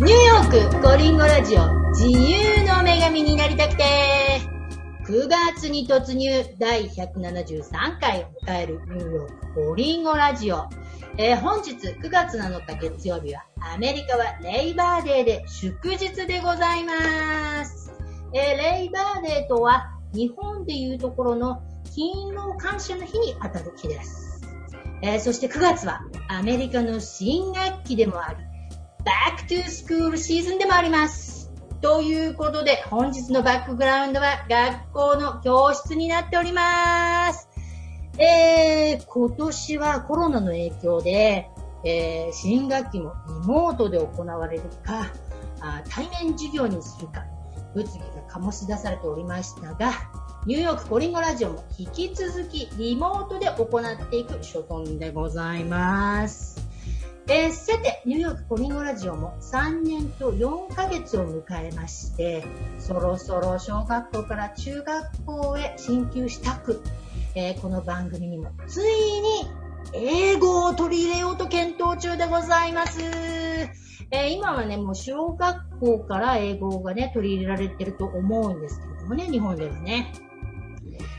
[0.00, 3.84] ニューヨークコリンゴラジオ自由の女神になりたくて
[5.04, 10.70] 9月に突入第173回を迎えるニューヨークコリンゴラジオ。
[11.18, 17.92] えー、本日9月7日月曜日はアメリカはレイバーデーで祝日でございます。
[18.32, 24.40] えー、レイバーデーとは日本でいうところの勤労感謝の日にあたる日です。
[25.02, 28.49] えー、そして9月はアメリカの新学期でもあり、
[29.04, 31.50] バックトゥースクールシーズンでもあります。
[31.80, 37.48] ということで、本日のバックグラウンドは学校の教室になっております。
[38.18, 41.48] えー、今年はコロナの影響で、
[41.84, 45.10] えー、新学期もリモートで行われるか、
[45.60, 47.24] あ対面授業にするか、
[47.74, 49.92] 物議が醸し出されておりましたが、
[50.44, 56.69] ニューヨークコリンゴラジオも引き続きリモートで行っていく所存でございます。
[57.28, 62.44] えー、さて、ニューヨークコリンゴラジオも3年と4ヶ月を迎えまして、
[62.78, 66.82] そろそろ小学校から中学校へ進級したく、
[67.34, 69.48] えー、この番組にもついに
[69.92, 73.00] 英語を取り入れようと検討中でございます。
[74.12, 80.12] えー、今はね、もう小学校から英語がね、取り入れられてると思うんですけれどもね、日本ではね。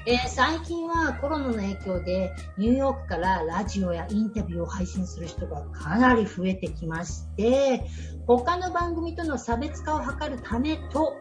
[0.08, 7.84] えー、最近はコロナの影響でニューヨークからラジオやインタビューを配信する人がかなり増えてきまして、
[8.26, 11.18] 他の番組との差別化を図るためと、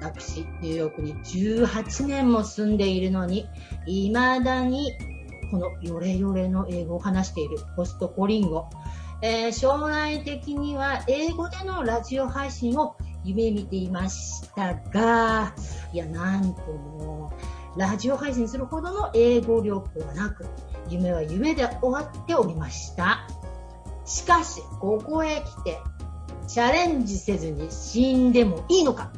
[0.00, 3.48] 私、ニューヨークに18年も住んでいるのに、
[3.86, 4.92] 未だに
[5.50, 8.66] このヨレヨレの英語を話しているポストコリンゴ。
[9.22, 15.54] えー、将来的には英語でのラジオ配信を夢見ていましたが、
[15.92, 20.46] いや、なんともうラジオ配信するほどの英語力はなく、
[20.88, 23.26] 夢は夢で終わっておりました。
[24.06, 25.78] しかし、ここへ来て、
[26.48, 29.10] チャレンジせずに死んでもいいのか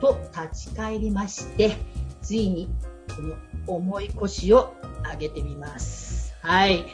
[0.00, 1.76] と立ち返りまして、
[2.22, 2.68] ついに
[3.16, 3.34] この
[3.66, 4.74] 重い腰を
[5.10, 6.34] 上げてみます。
[6.42, 6.84] はい。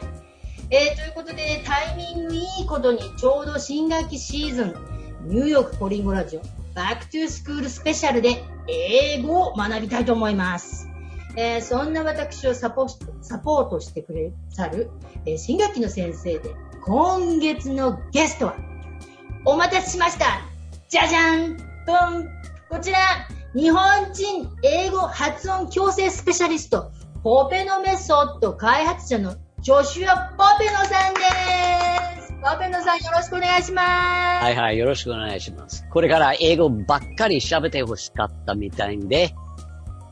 [0.70, 4.74] えー、ということで、タイミングいいことにちょうど新学期シーズン、
[5.24, 6.42] ニューヨークコリンゴラジオ、
[6.74, 10.89] バックトゥースクールスペシャルで英語を学びたいと思います。
[11.36, 14.90] えー、そんな私をサポサポートしてくれさる、
[15.26, 18.56] えー、新学期の先生で、今月のゲストは、
[19.44, 20.42] お待たせしました
[20.88, 22.28] じゃじゃんとん
[22.68, 22.98] こちら、
[23.54, 26.90] 日本人英語発音矯正スペシャリスト、
[27.22, 31.20] ポペノメソッド開発者のジョシュア・ポペノさんで
[32.22, 32.32] す。
[32.42, 33.82] ポペノさんよろしくお願いしま
[34.40, 34.44] す。
[34.44, 35.86] はいはい、よろしくお願いします。
[35.90, 39.34] これから英語ばっかり喋ってほしかったみたいんで、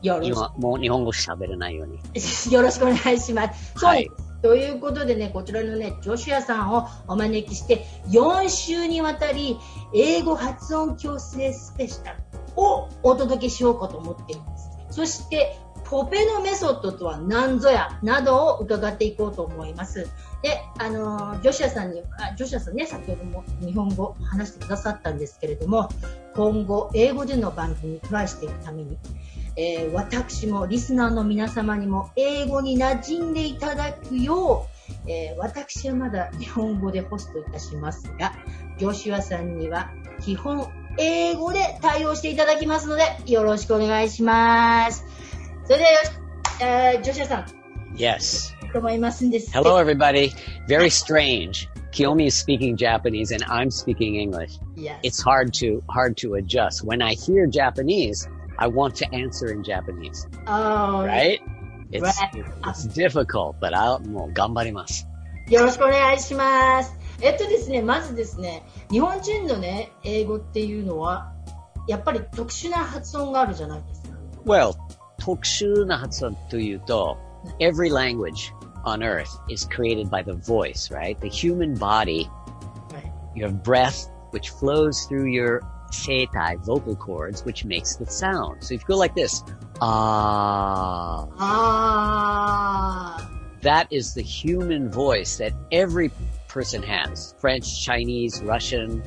[0.01, 0.61] よろしく。
[0.61, 1.99] もう日本語喋れないように。
[2.53, 3.77] よろしくお願いします。
[3.77, 4.09] はい。
[4.41, 9.57] ということでね、こちらのね、ジョシュアさんをお招きして、4週にわたり、
[9.93, 12.23] 英語発音矯正スペシャル
[12.55, 14.69] をお届けしようかと思っています。
[14.91, 15.57] そして、
[15.89, 20.07] ポペのメソッドとは何ぞやなどを伺っていこうと思います。
[20.43, 25.89] で、あのー、ジョシュアさんに、あジョシュアさんね、先ほども日本語話してくださったんですけれども、
[26.35, 28.97] 今後、英語での番組にトライしていくために、
[29.61, 34.65] えー、私もリスナーの皆様にも英語に馴染んでいただくよ
[35.05, 38.31] う、えー、私はまだ日本語でホストいたしますが、
[38.77, 45.03] ジョシュアさんには基本英語で対応していただきますので、よろしくお願いします。
[45.65, 46.11] それではよし、
[46.61, 47.45] えー、ジョシュアさん。
[47.97, 48.55] Yes.
[48.71, 49.51] と思いますんです。
[49.51, 50.31] Hello everybody.
[50.69, 51.67] Very strange.
[51.91, 54.57] Kiyomi is speaking Japanese and I'm speaking English.
[54.77, 54.99] Yes.
[55.03, 56.85] It's hard to, hard to adjust.
[56.85, 60.26] When I hear Japanese, I want to answer in Japanese.
[60.46, 61.04] Oh.
[61.04, 61.40] Right?
[61.90, 62.44] It's, right.
[62.66, 65.06] it's difficult, but I'll, もう頑張ります。
[65.48, 66.96] よろしくお願いします。
[67.20, 71.32] えっとですね、まずですね、日本人のね、英語っていうのは、
[71.86, 74.08] やっぱり特殊な発音があるじゃないですか。
[74.44, 74.74] Well,
[75.18, 77.18] 特殊な発音というと、
[77.60, 78.52] every language
[78.84, 81.18] on earth is created by the voice, right?
[81.20, 82.28] The human body,
[82.92, 83.12] right.
[83.34, 85.60] you have breath which flows through your
[85.91, 88.63] seitai vocal cords, which makes the sound.
[88.63, 89.43] So if you go like this,
[89.81, 93.29] ah, ah,
[93.61, 96.11] that is the human voice that every
[96.47, 97.35] person has.
[97.39, 99.03] French, Chinese, Russian,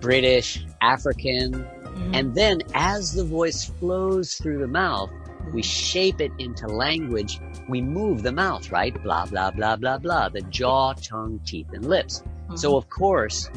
[0.00, 1.52] British, African.
[1.52, 2.14] Mm-hmm.
[2.14, 5.10] And then as the voice flows through the mouth,
[5.52, 7.40] we shape it into language.
[7.68, 9.00] We move the mouth, right?
[9.02, 10.28] Blah, blah, blah, blah, blah.
[10.28, 12.22] The jaw, tongue, teeth, and lips.
[12.22, 12.56] Mm-hmm.
[12.56, 13.50] So of course,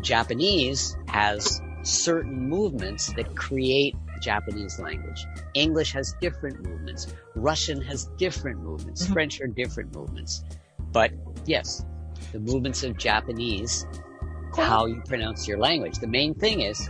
[0.00, 5.24] Japanese has certain movements that create Japanese language.
[5.54, 7.06] English has different movements.
[7.34, 9.04] Russian has different movements.
[9.04, 9.12] Mm-hmm.
[9.12, 10.44] French are different movements.
[10.92, 11.12] But
[11.46, 11.84] yes,
[12.32, 15.98] the movements of Japanese—how you pronounce your language.
[15.98, 16.88] The main thing is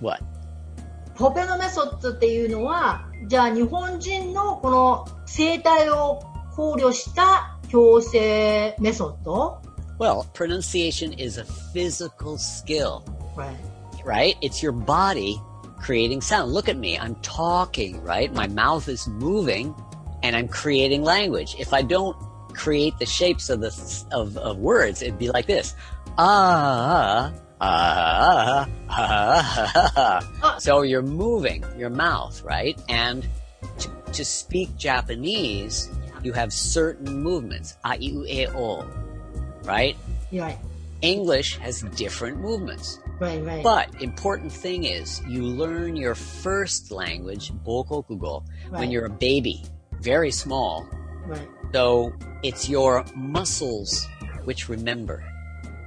[0.00, 0.20] what?
[1.16, 6.20] ポペのメソッドっていうのは、じゃあ日本人のこの生態を
[6.56, 9.60] 考慮した矯正メソッド
[9.96, 13.04] Well, pronunciation is a physical skill.
[13.36, 13.73] Right
[14.04, 14.36] right?
[14.40, 15.40] It's your body
[15.80, 16.52] creating sound.
[16.52, 16.98] Look at me.
[16.98, 18.32] I'm talking, right?
[18.32, 19.74] My mouth is moving
[20.22, 21.56] and I'm creating language.
[21.58, 22.16] If I don't
[22.54, 25.74] create the shapes of the, of, of words, it'd be like this.
[26.16, 30.58] Ah, ah, ah, ah, ah.
[30.58, 32.80] So you're moving your mouth, right?
[32.88, 33.26] And
[33.78, 35.90] to, to speak Japanese,
[36.22, 37.76] you have certain movements.
[37.84, 38.88] A, I, U, E, O,
[39.64, 39.96] right?
[40.32, 40.58] Right.
[41.04, 42.98] English has different movements.
[43.20, 43.62] Right, right.
[43.62, 48.80] But important thing is you learn your first language, bokokugo, right.
[48.80, 49.62] when you're a baby,
[50.00, 50.88] very small.
[51.26, 51.46] Right.
[51.74, 52.12] So
[52.42, 54.08] it's your muscles
[54.44, 55.22] which remember.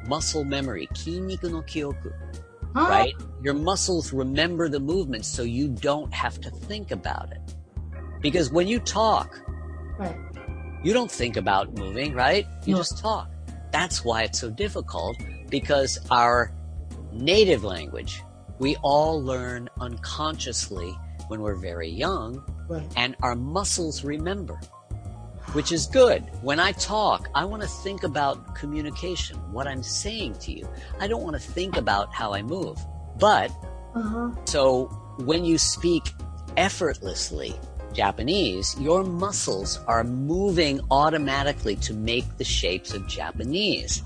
[0.08, 2.13] Muscle memory, kinniku no kyoku.
[2.75, 2.88] Huh?
[2.88, 3.16] Right?
[3.42, 7.56] Your muscles remember the movement so you don't have to think about it.
[8.22, 9.42] Because when you talk,
[9.98, 10.16] right.
[10.84, 12.46] you don't think about moving, right?
[12.66, 12.80] You no.
[12.80, 13.31] just talk.
[13.72, 15.18] That's why it's so difficult
[15.50, 16.52] because our
[17.12, 18.22] native language,
[18.60, 20.98] we all learn unconsciously
[21.28, 22.88] when we're very young Right.
[22.98, 24.60] and our muscles remember,
[25.54, 26.24] which is good.
[26.42, 30.68] When I talk, I want to think about communication, what I'm saying to you.
[31.00, 32.78] I don't want to think about how I move.
[33.20, 33.52] But
[33.96, 34.30] Uh-huh.
[34.46, 34.86] so
[35.20, 36.13] when you speak
[36.58, 37.56] effortlessly
[37.97, 44.03] Japanese, your muscles are moving automatically to make the shapes of Japanese.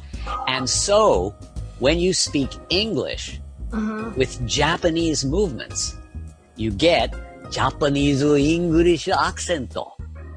[0.49, 1.35] And so
[1.79, 3.41] when you speak English
[3.73, 4.13] Uh-huh.
[4.17, 5.97] with Japanese movements,
[6.57, 7.11] you get
[7.51, 9.75] Japanese English accent.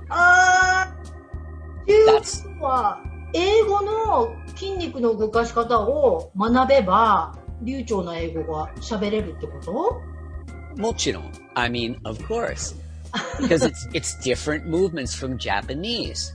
[0.10, 3.00] あー、いう That's ことは、
[3.33, 10.01] 英語の筋肉の動かし方を学べば、流暢な英語が喋れるってこと
[10.75, 11.21] mochiron.
[11.56, 12.75] I mean, of course.
[13.40, 16.32] Because it's it's different movements from Japanese.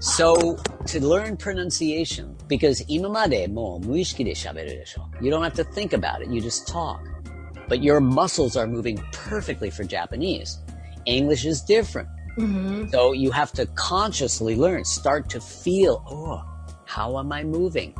[0.00, 0.56] So
[0.86, 5.06] to learn pronunciation, because imamade mo muishiki de shaberu desho.
[5.22, 7.06] You don't have to think about it, you just talk.
[7.68, 10.58] But your muscles are moving perfectly for Japanese.
[11.06, 12.08] English is different.
[12.38, 12.82] Mm-hmm.
[12.82, 12.90] うん。
[12.90, 16.42] So you have to consciously learn, start to feel, oh,
[16.86, 17.94] how am I moving?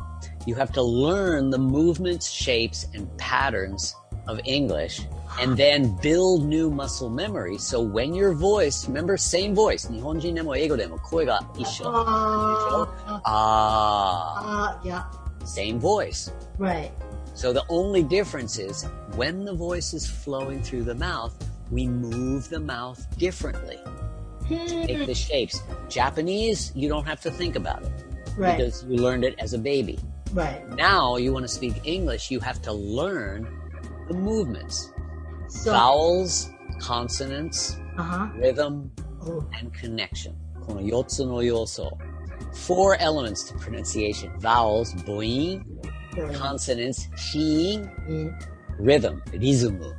[0.45, 3.95] You have to learn the movements, shapes, and patterns
[4.26, 5.02] of English
[5.40, 7.58] and then build new muscle memory.
[7.58, 11.84] So when your voice, remember, same voice, 日本人でも英語でも声が一緒。
[11.88, 15.06] あー、 Ah, あー、いや、
[15.44, 16.32] same voice.
[16.58, 16.90] right.
[17.34, 18.86] So the only difference is
[19.16, 21.32] when the voice is flowing through the mouth,
[21.70, 23.78] we move the mouth differently.
[24.48, 25.60] Take the shapes.
[25.90, 27.92] Japanese, you don't have to think about it.
[28.38, 29.98] right, because you learned it as a baby.
[30.32, 30.66] right.
[30.76, 33.46] Now you want to speak English, you have to learn
[34.10, 34.92] the movements.
[35.48, 36.50] So, Vowels,
[36.80, 38.88] consonants, あは rhythm,
[39.20, 40.32] お and connection.
[40.66, 41.96] この4つの要素.
[42.52, 44.36] Four elements to pronunciation.
[44.38, 45.64] Vowels, 母音,
[46.14, 48.36] これ consonants, 子音, うん、
[48.80, 49.94] rhythm, リズム。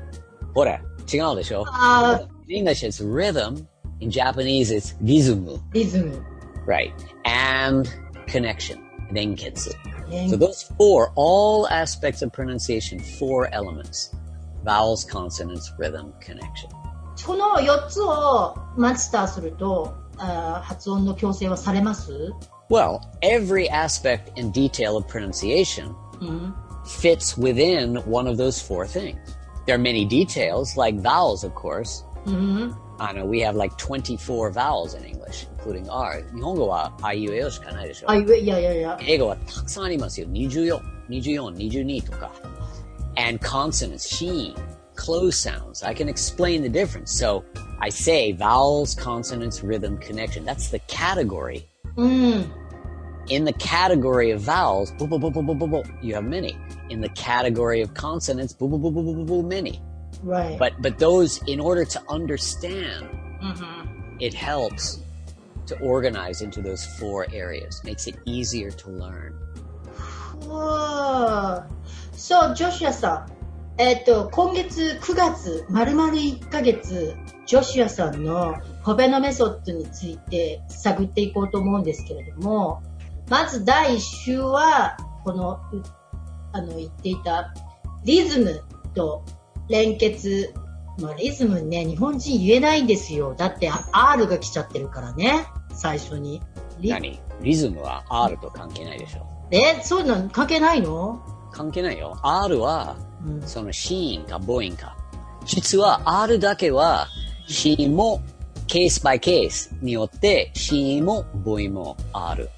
[0.54, 0.82] ほら、
[1.12, 3.66] 違うでしょあ In English it's rhythm.
[4.00, 5.54] In Japanese it's リズム.
[5.54, 6.24] ー、リズム。
[6.68, 6.92] Right.
[7.24, 7.90] And
[8.28, 8.78] connection.
[9.12, 9.72] 連結.
[10.12, 14.16] ね So those four, all aspects of pronunciation, four elements.
[14.64, 16.70] Vowels, consonants, rhythm, connection.
[17.26, 22.34] この4つをマスターすると、あー発音の矯正はされます
[22.70, 26.54] Well, every aspect and detail of pronunciation うん。
[26.86, 29.18] fits within one of those four things.
[29.66, 32.06] There are many details, like vowels, of course.
[32.26, 32.76] うん。
[33.02, 36.24] I know we have like 24 vowels in English, including R.
[36.34, 38.98] 日本語はあいうえおしかないでしょあ、いえいやいやいや。
[39.02, 40.28] 英語はたくさんありますよ。
[40.30, 42.32] 24、24、22とか。
[43.16, 44.56] And consonants, 子音
[44.98, 45.84] close sounds.
[45.84, 47.12] I can explain the difference.
[47.12, 47.46] So
[47.80, 50.44] I say vowels, consonants, rhythm, connection.
[50.44, 51.66] That's the category.
[51.96, 52.52] うん。
[53.30, 56.58] In the category of vowels, boo, boo, boo, boo, boo, boo, boo, you have many.
[56.90, 59.82] In the category of consonants, boo, boo, boo, boo, boo, boo, boo, many.
[60.25, 60.59] Right.
[60.59, 63.09] But but those, in order to understand,
[63.41, 64.17] うん。
[64.21, 65.01] it helps
[65.67, 67.83] to organize into those four areas.
[67.85, 69.35] Makes it easier to learn.
[70.49, 73.33] わーそう、ジョシュアさん。
[73.79, 82.83] えっ、と、今月9月、丸々1ヶ月、ジョシュアさんのホベノメソッドについて探っていこうと思うんですけれども、
[83.29, 85.83] まず第1週は、この、う
[86.53, 87.55] あの、言っていた、
[88.05, 88.63] リズム
[88.95, 89.25] と
[89.69, 90.53] 連結。
[91.01, 93.35] まあ、リズムね、日本人言えないんですよ。
[93.35, 96.43] だって R が来ちゃってるからね、最初に。
[96.81, 97.21] リ何？
[97.41, 99.27] リズムは R と関係ないでしょ。
[99.51, 100.29] え、そういうの？
[100.29, 101.23] 関係ないの？
[101.51, 102.19] 関係ないよ。
[102.23, 104.97] R は、うんその子音か母音か。
[105.45, 107.07] 実は R だけは、
[107.49, 108.21] 子音も
[108.67, 112.49] ケースバイケースによって子音も母音も R。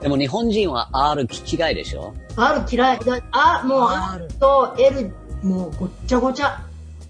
[0.00, 2.98] でも日本人は R 気違いでしょ R 嫌い。
[3.00, 6.59] だあ、もう R と L、もうごっちゃごちゃ。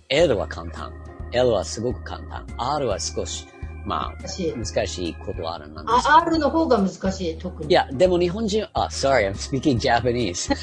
[0.10, 0.92] ?L は簡単。
[1.32, 2.46] L はすごく簡単。
[2.58, 3.48] R は少し、
[3.86, 7.70] まあ、私、難しいことはあるなんですけどあ R の方が難しい、特に。
[7.70, 10.54] いや、でも日本人、あ、sorry, I'm speaking Japanese.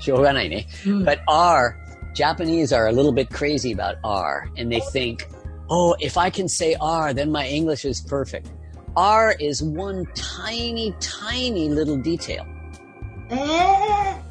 [0.00, 0.66] しょうがないね。
[0.86, 1.76] うん But R,
[2.14, 5.28] Japanese are a little bit crazy about R, and they think,
[5.68, 8.48] oh, if I can say R, then my English is perfect.
[8.96, 12.44] R is one tiny, tiny little detail.
[13.28, 14.29] ええ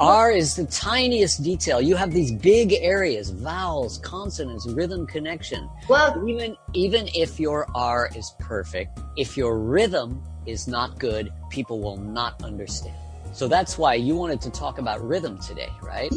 [0.00, 1.82] R is the tiniest detail.
[1.82, 5.68] You have these big areas, vowels, consonants, rhythm connection.
[5.90, 11.80] Well, even even if your R is perfect, if your rhythm is not good, people
[11.80, 12.96] will not understand.
[13.34, 16.10] So that's why you wanted to talk about rhythm today, right?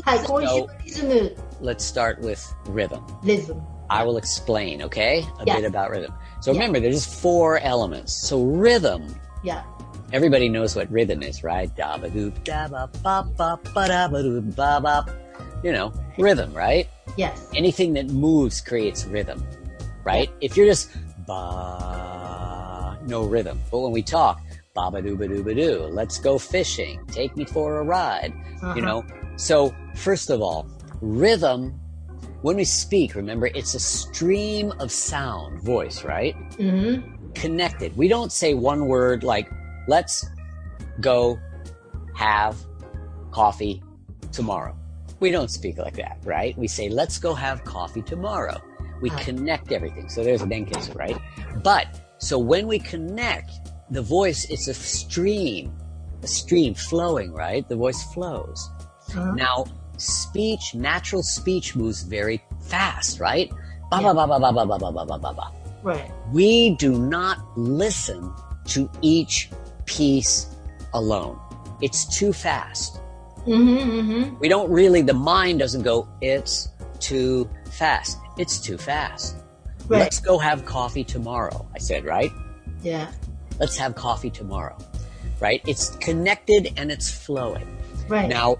[0.88, 3.06] So let's start with rhythm.
[3.22, 3.62] Rhythm.
[3.90, 5.26] I will explain, okay?
[5.40, 5.58] A yeah.
[5.58, 6.14] bit about rhythm.
[6.40, 6.60] So yeah.
[6.60, 8.14] remember, there's four elements.
[8.14, 9.14] So rhythm
[9.44, 9.64] yeah
[10.14, 11.70] everybody knows what rhythm is, right?
[11.76, 15.06] Da ba doo da ba ba ba ba da ba doo ba ba.
[15.64, 16.88] You know, rhythm, right?
[17.18, 17.48] yes.
[17.56, 19.44] anything that moves creates rhythm,
[20.04, 20.30] right?
[20.42, 20.90] If you're just
[21.28, 23.60] ba, no rhythm.
[23.72, 24.42] But when we talk,
[24.74, 28.34] ba ba doo ba doo ba doo, let's go fishing, take me for a ride,
[28.62, 28.74] Uh-huh.
[28.76, 29.04] you know?
[29.36, 30.66] So, first of all,
[31.02, 31.74] rhythm,
[32.42, 36.36] when we speak, remember, it's a stream of sound, voice, right?
[36.60, 37.04] うん。
[37.34, 37.96] Connected.
[37.98, 39.50] We don't say one word like,
[39.88, 40.26] let's
[41.00, 41.40] go
[42.16, 42.58] have
[43.32, 43.84] coffee
[44.32, 44.76] tomorrow.
[45.20, 46.58] We don't speak like that, right?
[46.58, 48.62] We say, let's go have coffee tomorrow.
[49.02, 50.10] We connect everything.
[50.10, 51.18] So there's a denkesu, right?
[51.64, 53.52] But, so when we connect,
[53.90, 55.74] the voice, it's a stream,
[56.22, 57.68] a stream flowing, right?
[57.68, 58.70] The voice flows.
[59.16, 59.66] うん Now,
[59.98, 63.52] speech, natural speech moves very fast, right?
[63.92, 65.52] Ba ba ba ba ba ba ba ba ba ba ba.
[65.84, 66.10] Right.
[66.32, 68.32] We do not listen
[68.70, 69.50] to each
[69.86, 70.56] Piece
[70.94, 71.40] alone.
[71.82, 73.00] It's too fast.
[73.46, 74.40] Mm-hmm, mm-hmm.
[74.40, 78.18] We don't really, the mind doesn't go, it's too fast.
[78.38, 79.36] It's too fast.
[79.88, 80.00] Right.
[80.00, 81.68] Let's go have coffee tomorrow.
[81.76, 82.32] I said, right?
[82.82, 83.12] Yeah.
[83.60, 84.78] Let's have coffee tomorrow.
[85.40, 85.62] Right?
[85.68, 87.68] It's connected and it's flowing.
[88.08, 88.30] Right.
[88.30, 88.58] Now,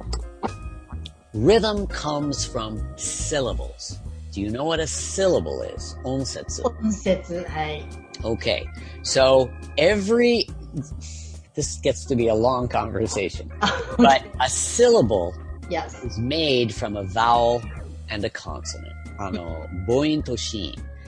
[1.34, 4.00] rhythm comes from syllables.
[4.34, 5.96] Do you know what a syllable is?
[6.04, 6.64] Onsetsu.
[6.82, 7.86] Onsetsu, hai.
[8.26, 8.68] Okay.
[9.04, 10.48] So every
[11.56, 13.52] this gets to be a long conversation,
[13.98, 15.36] but a syllable
[15.70, 16.04] yes.
[16.04, 17.62] is made from a vowel
[18.10, 18.94] and a consonant.
[19.20, 20.24] Ano, boin.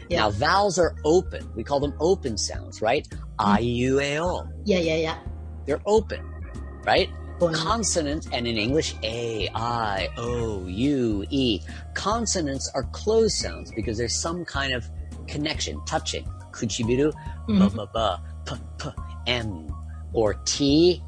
[0.08, 0.20] Yeah.
[0.20, 1.50] Now, vowels are open.
[1.56, 3.08] We call them open sounds, right?
[3.40, 4.52] Mm.
[4.64, 5.20] Yeah, yeah, yeah.
[5.66, 6.24] They're open,
[6.84, 7.10] right?
[7.40, 7.54] Bon.
[7.54, 11.60] Consonants, and in English, A, I, O, U, E.
[11.94, 14.90] Consonants are closed sounds because there's some kind of
[15.28, 16.26] connection, touching.
[16.52, 17.60] Kuchibiru, mm-hmm.
[17.60, 18.89] ba, ba, ba p, p,
[19.27, 19.67] m.
[20.13, 21.03] Or T,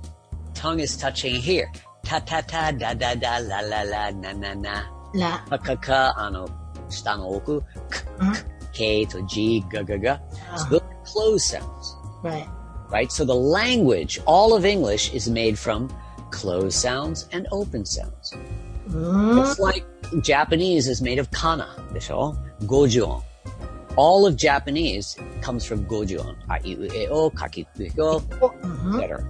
[0.55, 1.71] tongue is touching here.
[2.05, 4.85] Ta, ta, ta, da, da, da, la, la, la, na, na, na.
[5.15, 5.45] ら。
[5.51, 6.49] Ka, ka, ka, あの、
[6.89, 7.63] 下の奥。
[7.91, 8.33] K, うん
[8.73, 10.21] K to G, ga, ga, ga.
[10.57, 12.49] So those are closed sounds Right.
[12.91, 13.11] right?
[13.13, 15.89] So the language, all of English is made from
[16.31, 18.35] closed sounds and open sounds.
[18.89, 19.43] うーん。
[19.43, 19.85] It's like
[20.23, 22.35] Japanese is made of kana, でしょ?
[22.63, 23.21] Gojuon.
[23.97, 26.35] All of Japanese comes from gojuon.
[26.49, 28.23] A, I, U, E, O, kakikuiko,
[28.63, 29.25] うんうん etc.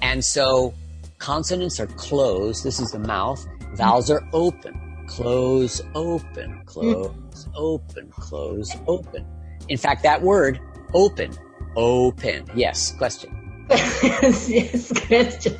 [0.00, 0.72] And so
[1.18, 2.62] consonants are closed.
[2.64, 3.44] This is the mouth.
[3.74, 4.80] Vowels are open.
[5.08, 9.24] Close, open, close, open, close, open.
[9.68, 10.60] In fact, that word,
[10.94, 11.30] open,
[11.76, 12.44] open.
[12.54, 13.30] Yes, question.
[13.68, 15.56] Yes, question.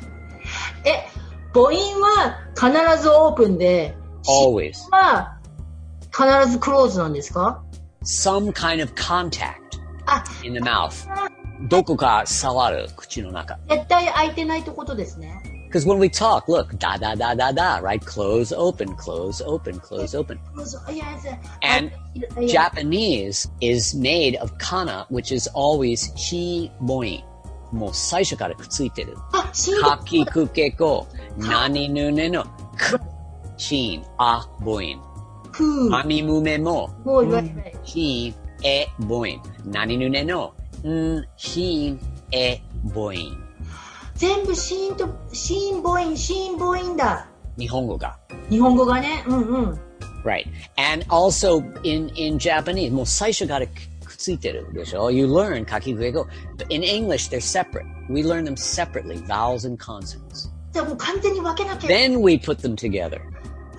[0.85, 1.05] え、
[1.53, 3.95] 母音は必ずオープンで、
[4.27, 4.73] Always.
[4.91, 5.37] は
[6.11, 7.63] 必ずクローズなんですか
[8.03, 9.55] some kind of contact
[10.05, 11.07] あ、 in the mouth.
[11.69, 13.57] どこか触る口の中。
[13.67, 15.41] 絶対開いてないってことですね。
[15.69, 17.99] Because when we talk, look, da da da da da, right?
[17.99, 20.39] Close, open, close, open, close, open.
[20.65, 21.91] そういやいや And
[22.41, 27.23] いや Japanese is made of kana, which is always chi moi.
[27.73, 29.17] もう最初からくっついてる。
[29.33, 31.05] あ、シーンかきくけこ、
[31.37, 32.45] なにぬねの、
[32.77, 33.01] く、
[33.57, 34.83] しん、あ、母音。
[34.83, 35.10] ク
[35.51, 35.95] ー。
[35.95, 37.75] あみむめも、もう言われない。
[37.83, 39.41] しん、え、母音。
[39.65, 40.53] なにぬねの、
[40.85, 41.99] ん、しん、
[42.31, 42.61] え、
[42.93, 43.15] 母音。
[44.15, 47.27] 全部シーンと、シーン母音、シーン母音だ。
[47.57, 48.17] 日本語が。
[48.49, 49.23] 日本語がね。
[49.27, 49.79] うんうん。
[50.23, 50.47] Right.
[50.77, 53.73] And also in, in Japanese, もう最初からく
[54.05, 56.27] くっついてるでしょ You learn かきくけこ。
[56.57, 57.85] But in English, they're separate.
[58.09, 60.49] We learn them separately, vowels and consonants.
[60.73, 61.89] じゃあもう完全に分けなきゃ。
[61.89, 63.21] Then we put them together.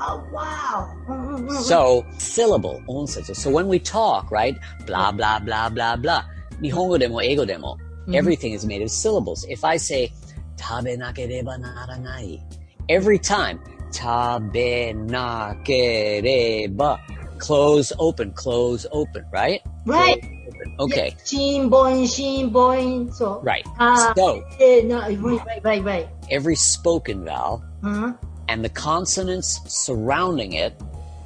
[0.01, 0.95] Oh, wow.
[1.07, 3.35] Mm, mm, mm, so, syllable 音節.
[3.35, 4.57] So when we talk, right?
[4.85, 6.23] Blah, blah, blah, blah, blah.
[6.61, 7.75] Nihongo demo, ego demo.
[7.75, 8.15] Mm-hmm.
[8.15, 9.45] Everything is made of syllables.
[9.49, 10.11] If I say,
[10.57, 12.41] tabe nakereba naranai,
[12.89, 13.59] every time,
[13.91, 16.99] tabe nakereba,
[17.37, 19.61] close, open, close, open, right?
[19.85, 20.21] Right.
[20.21, 20.31] Close.
[20.79, 21.15] Okay.
[21.25, 23.13] Shin, boing.
[23.13, 23.65] So, right.
[23.79, 26.09] Uh, so, eh, right, right, right.
[26.31, 27.63] Every spoken vowel.
[27.83, 28.13] Uh-huh
[28.47, 30.79] and the consonants surrounding it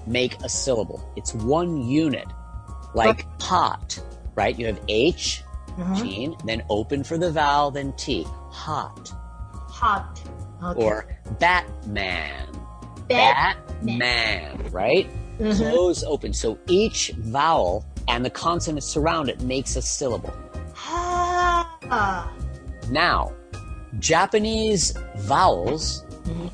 [0.05, 1.11] make a syllable.
[1.15, 2.27] It's one unit.
[2.93, 3.99] Like pot,
[4.35, 4.57] right?
[4.57, 5.43] You have H,
[5.77, 5.95] uh-huh.
[5.95, 8.25] gene, then open for the vowel, then T.
[8.49, 9.09] Hot.
[9.51, 10.21] hot.
[10.63, 10.83] Okay.
[10.83, 11.07] Or
[11.39, 12.47] Batman.
[13.07, 15.07] Bat- Batman, right?
[15.37, 15.71] Mm-hmm.
[15.71, 16.33] Close, open.
[16.33, 20.33] So each vowel and the consonants surround it makes a syllable.
[22.89, 23.33] Now,
[23.99, 26.03] Japanese vowels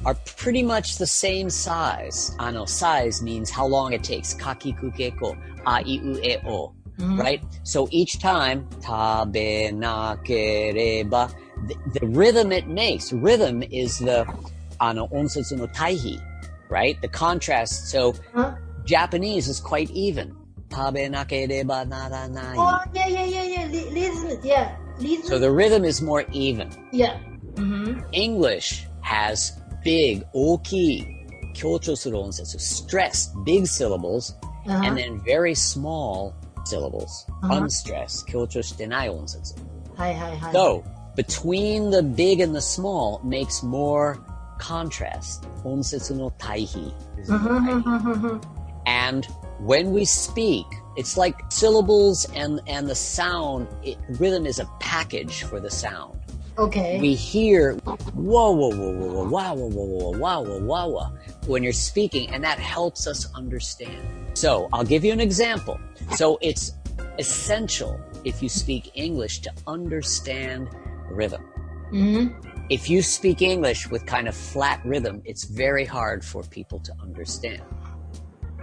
[0.06, 2.36] are pretty much the same size.
[2.40, 4.34] Ano size means how long it takes.
[4.34, 6.74] Kakikukeko, aiueo.
[7.00, 7.20] Mm-hmm.
[7.20, 7.44] Right?
[7.64, 11.34] So each time, tabe nakereba,
[11.68, 14.26] the, the rhythm it makes, rhythm is the
[14.80, 16.22] ano onsetsu no taihi,
[16.70, 17.02] right?
[17.02, 17.90] The contrast.
[17.90, 18.56] So huh?
[18.86, 20.36] Japanese is quite even.
[20.70, 22.56] Tabe nakereba naranai.
[22.58, 23.66] Oh, yeah, yeah, yeah, yeah.
[23.68, 24.76] Rhythm, yeah.
[25.24, 26.70] So the rhythm is more even.
[26.92, 27.18] Yeah.
[27.56, 28.02] Mm-hmm.
[28.12, 31.05] English has big, 大きい、
[31.55, 34.35] 強調する音節, stressed, big syllables,
[34.67, 34.85] Uh-huh.
[34.87, 36.33] and then very small
[36.67, 37.63] syllables, Uh-huh.
[37.65, 39.55] unstressed, 強調してない音節.
[39.97, 40.53] はいはいはい。
[40.53, 40.83] So,
[41.17, 44.19] between the big and the small makes more
[44.61, 45.43] contrast.
[45.65, 46.95] 音節の対比.
[47.29, 48.41] うんふんふんふんふんふん
[48.87, 49.27] And
[49.65, 50.65] when we speak,
[50.97, 56.13] it's like syllables and, and the sound, it, rhythm is a package for the sound.
[56.59, 56.99] Okay.
[57.01, 61.13] we hear whoa whoa whoa whoa whoa wow whoa whoa whoa wow whoa wow wow
[61.47, 64.03] when you're speaking and that helps us understand
[64.35, 65.79] so i'll give you an example
[66.17, 66.73] so it's
[67.21, 70.69] essential if you speak english to understand
[71.13, 71.41] rhythm
[71.93, 72.35] うん。
[72.71, 76.93] if you speak english with kind of flat rhythm it's very hard for people to
[77.01, 77.63] understand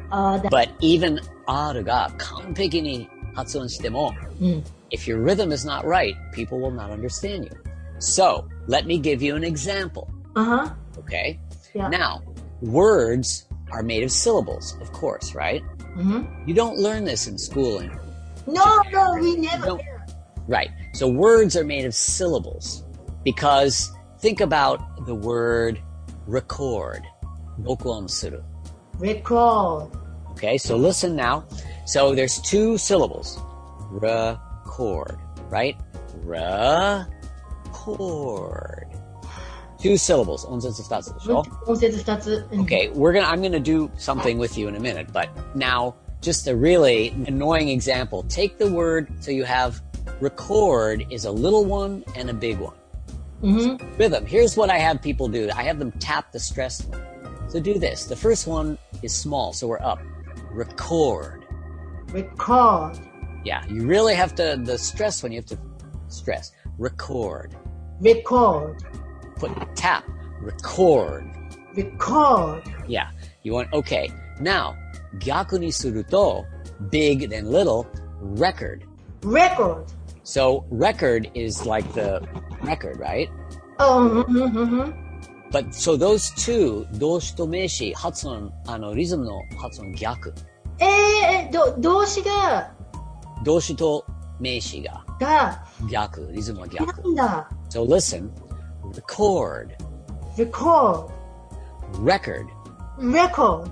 [0.10, 0.49] あーだ。
[0.49, 4.63] but even r が完璧に発音してもうん。
[4.91, 7.51] if your rhythm is not right, people will not understand you.
[8.00, 10.12] So let me give you an example.
[10.34, 10.74] Uh huh.
[10.98, 11.38] Okay.
[11.74, 11.88] Yeah.
[11.88, 12.22] Now,
[12.60, 15.62] words are made of syllables, of course, right?
[15.96, 16.48] Mm-hmm.
[16.48, 17.96] You don't learn this in schooling.
[18.46, 19.78] No, no, we never.
[20.48, 20.70] Right.
[20.94, 22.84] So words are made of syllables
[23.22, 25.80] because think about the word
[26.26, 27.02] record.
[28.98, 29.90] Record.
[30.32, 31.44] Okay, so listen now.
[31.86, 33.38] So there's two syllables.
[33.90, 35.18] Record,
[35.50, 35.76] right?
[36.22, 37.04] Re
[37.69, 38.88] Record.
[39.80, 40.45] Two syllables.
[40.47, 41.43] 音節二つでしょ?
[41.67, 42.47] 音節二つ。
[42.51, 46.47] うん Okay, we're gonna, I'm gonna do something with you in a minute, but now, just
[46.47, 48.23] a really annoying example.
[48.28, 49.82] Take the word, so you have
[50.21, 52.73] record is a little one and a big one.
[53.43, 53.78] うん。
[53.97, 54.25] Rhythm.
[54.25, 55.49] Here's what I have people do.
[55.56, 57.01] I have them tap the stressed one.
[57.49, 58.06] So do this.
[58.06, 59.99] The first one is small, so we're up.
[60.51, 61.45] Record.
[62.12, 62.97] Record.
[63.43, 65.58] Yeah, you really have to, the stress one, you have to
[66.08, 66.54] stress.
[66.80, 67.56] Record.
[68.01, 68.84] Record.
[69.38, 70.04] Put tap.
[70.41, 71.30] Record.
[71.75, 72.63] Record.
[72.88, 73.10] Yeah.
[73.43, 74.10] You want, okay.
[74.39, 74.75] Now,
[75.19, 76.45] 逆にすると
[76.89, 77.86] big then little,
[78.21, 78.84] record.
[79.21, 79.86] Record.
[80.23, 82.21] So record is like the
[82.63, 83.30] record, right?
[83.78, 85.06] あうんうんうんうんうん。
[85.51, 90.34] But so those two, 動詞と名詞、発音、あの、リズムの発音逆。
[90.80, 92.73] えー、ど、動詞が、
[93.43, 94.06] 動詞と
[94.39, 97.10] 名詞が が、逆、リズムはな逆。
[97.10, 97.49] んだ。
[97.69, 98.30] So listen,
[98.93, 99.75] record,
[100.38, 101.10] Record.
[101.99, 102.47] record.
[102.97, 103.69] Record.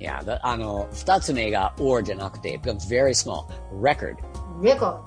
[0.00, 3.46] Yeah, the, あの、二つ目が or じゃなくて it becomes very small.
[3.72, 4.16] Record.
[4.60, 5.00] Record.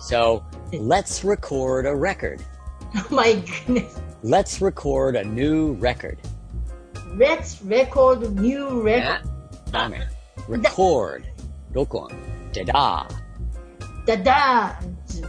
[0.00, 2.40] So let's record a record.
[2.94, 3.34] Oh my
[3.66, 4.00] goodness.
[4.24, 6.18] Let's record a new record.
[7.16, 9.72] Let's record new ね record.
[9.72, 10.06] ダメ。
[10.48, 11.22] record.
[11.72, 12.08] 録音。
[12.52, 13.06] でだ。
[14.06, 14.80] だだ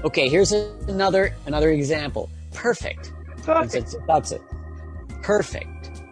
[0.03, 0.51] Okay, here's
[0.87, 2.29] another, another example.
[2.53, 3.11] Perfect.
[3.45, 3.97] Perfect.
[4.07, 4.39] 二つ。
[5.23, 5.67] Perfect.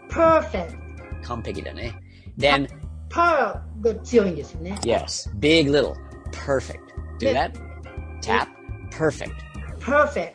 [0.10, 0.75] Perfect.
[1.23, 1.93] 完璧だね。
[2.38, 2.67] Then,
[3.10, 4.77] per が強いんですよね。
[4.83, 5.95] yes, big, little.
[6.31, 6.79] Perfect.
[7.19, 7.51] Do Yeah.
[7.51, 7.53] that.
[8.21, 8.47] Tap.
[8.91, 9.31] Perfect.
[9.79, 10.33] Perfect.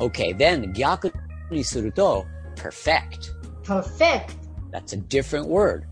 [0.00, 1.12] Okay, then 逆
[1.50, 2.24] にすると
[2.56, 3.32] perfect.
[3.64, 4.36] Perfect.
[4.72, 5.84] That's a different word.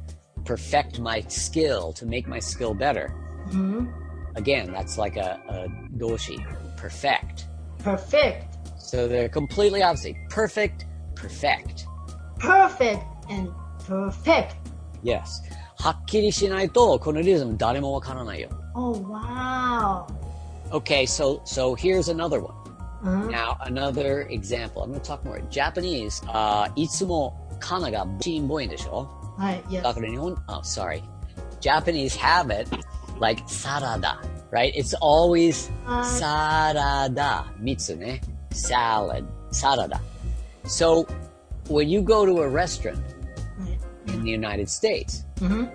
[0.44, 3.10] Perfect my skill to make my skill better.
[3.52, 3.88] うん。
[4.34, 5.68] Again, that's like a, a
[5.98, 6.38] 動詞.
[6.76, 7.46] Perfect.
[7.82, 8.56] Perfect.
[8.78, 10.16] So they're completely opposite.
[10.30, 11.86] Perfect, perfect.
[12.38, 13.50] perfect and
[13.86, 14.56] perfect.
[15.02, 15.42] Yes.
[15.76, 18.48] はっきりしないと、このリズム誰もわからないよ。
[18.74, 20.06] Oh, wow.
[20.70, 22.52] Okay, so, so here's another one.
[23.04, 23.28] Uh-huh.
[23.30, 24.82] Now, another example.
[24.82, 25.40] I'm going to talk more.
[25.50, 29.82] Japanese, uh, いつもカナがチンボインでしょはい、yes.
[29.82, 31.02] だから日本、oh, sorry.
[31.60, 32.68] Japanese have it
[33.19, 34.17] like sarada,
[34.51, 34.73] right?
[34.75, 38.21] It's always uh, sarada, mitsu ne,
[38.51, 39.99] salad, sarada.
[40.65, 41.07] So
[41.69, 43.01] when you go to a restaurant
[44.07, 45.65] in the United States, mm-hmm.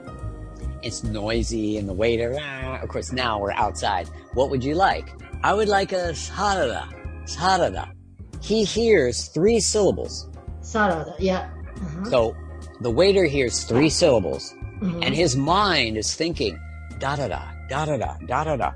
[0.82, 2.80] it's noisy and the waiter, ah.
[2.82, 4.08] of course now we're outside.
[4.34, 5.08] What would you like?
[5.42, 6.88] I would like a sarada,
[7.24, 7.92] sarada.
[8.40, 10.28] He hears three syllables.
[10.62, 11.50] Sarada, yeah.
[11.74, 12.06] Mm-hmm.
[12.06, 12.36] So
[12.80, 15.02] the waiter hears three syllables mm-hmm.
[15.02, 16.58] and his mind is thinking,
[16.98, 18.72] da da da, da da da, da da da.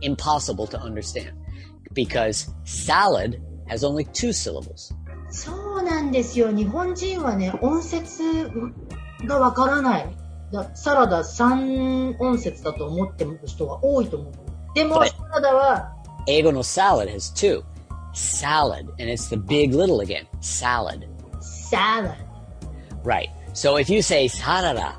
[0.00, 1.32] Impossible to understand
[1.92, 4.92] because salad has only two syllables.
[5.30, 6.50] そうなんですよ。
[6.50, 8.22] 日本人はね、音節
[9.26, 10.16] がわからない。
[10.52, 14.32] だサラダ3音節だと思ってる人が多いと思う。
[14.74, 15.92] でも、はいサラダは、
[16.26, 17.62] Eigo no salad has two.
[18.14, 20.26] Salad, and it's the big little again.
[20.40, 21.06] Salad.
[21.40, 22.16] サラダ。
[23.04, 23.28] Right.
[23.54, 24.94] So if you say sarada,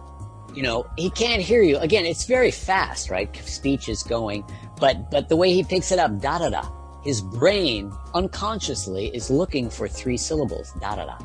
[0.60, 1.78] you know, he can't hear you.
[1.78, 3.34] Again, it's very fast, right?
[3.45, 4.43] Speech is going,
[4.78, 6.69] but, but the way he picks it up, da da da,
[7.02, 11.17] his brain unconsciously is looking for three syllables, da da da.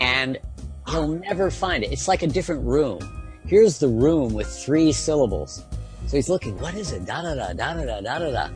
[0.00, 0.38] And
[0.88, 1.90] he'll never find it.
[1.90, 3.00] It's like a different room.
[3.44, 5.64] Here's the room with three syllables.
[6.06, 7.06] So he's looking, what is it?
[7.06, 8.48] Da da da, da da da, da da da.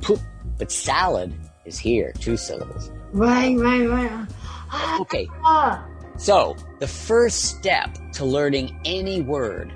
[0.00, 0.18] Poop.
[0.58, 1.32] But salad
[1.64, 2.90] is here, two syllables.
[3.12, 4.26] Right, right, right.
[4.68, 5.28] あ Okay.
[5.44, 9.69] Ah, あ、 So, the first step to learning any word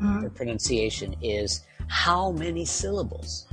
[0.00, 3.46] うん for pronunciation is how many syllables?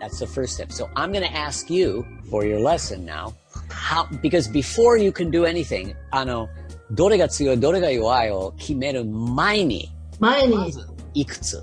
[0.00, 0.70] That's the first step.
[0.72, 3.34] So, I'm going to ask you for your lesson now,
[3.68, 6.48] how, because before you can do anything, あの、
[6.90, 10.72] どれが強い、どれが弱いを決める前に、前に
[11.14, 11.62] いくつ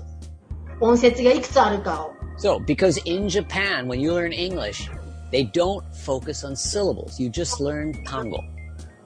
[0.80, 2.12] 音節がいくつあるかを。
[2.38, 4.90] So, because in Japan, when you learn English,
[5.32, 7.18] they don't focus on syllables.
[7.18, 8.38] You just learn tango,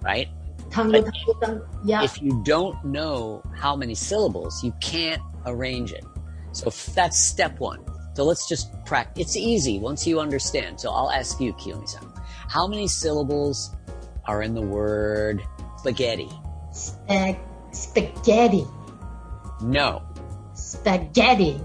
[0.04, 0.28] right?
[0.70, 1.64] 単語、単語、単語。
[1.84, 6.04] いや、 if you don't know how many syllables, you can't arrange it.
[6.52, 7.80] So f- that's step one.
[8.14, 9.34] So let's just practice.
[9.34, 10.78] It's easy once you understand.
[10.78, 12.02] So I'll ask you, Kiyomi-san,
[12.48, 13.74] how many syllables
[14.26, 15.42] are in the word
[15.78, 16.28] spaghetti?
[16.72, 17.38] スペ、
[17.72, 18.66] スペゲティ。
[19.62, 20.02] No,
[20.54, 21.60] スペゲティ。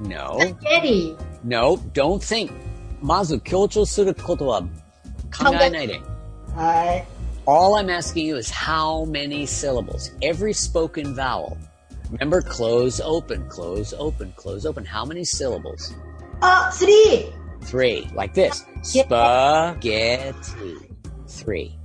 [0.00, 1.16] no, スペゲティ。
[1.44, 1.76] no.
[1.92, 2.52] Don't think.
[3.00, 4.62] まず強調することは
[5.36, 6.00] 考えないで。
[6.54, 7.13] はい。
[7.47, 10.09] All I'm asking you is how many syllables?
[10.23, 11.59] Every spoken vowel.
[12.09, 14.83] Remember, close, open, close, open, close, open.
[14.83, 15.93] How many syllables?
[16.41, 17.31] Uh, three.
[17.61, 18.65] Three, like this.
[18.81, 20.33] Spaghetti.
[21.27, 21.77] Three.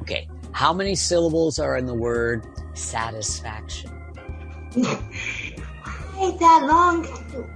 [0.00, 0.26] Okay.
[0.52, 3.90] How many syllables are in the word satisfaction?
[4.72, 7.04] Why that long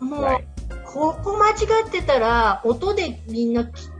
[0.00, 0.44] もう、Right.
[0.84, 1.52] ここ間違
[1.86, 3.90] ってたら、音でみんな聞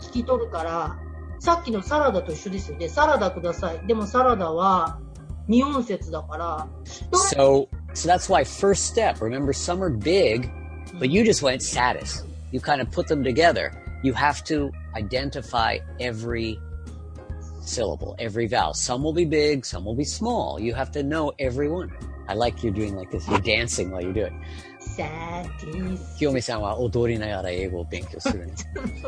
[0.00, 0.96] 聞き取るから、
[1.38, 2.88] さっきのサラダと一緒ですよね。
[2.88, 3.86] サラダください。
[3.86, 4.98] でもサラダは
[5.46, 6.66] 二音節だから、
[7.12, 10.50] So, so that's why first step, remember some are big,
[10.98, 12.24] but you just went status.
[12.50, 13.72] you kind of put them together.
[14.02, 16.58] You have to identify every
[17.62, 18.74] syllable, every vowel.
[18.74, 20.60] Some will be big, some will be small.
[20.60, 21.90] You have to know every one.
[22.28, 23.26] I like you doing like this.
[23.28, 24.32] You're dancing while you do it.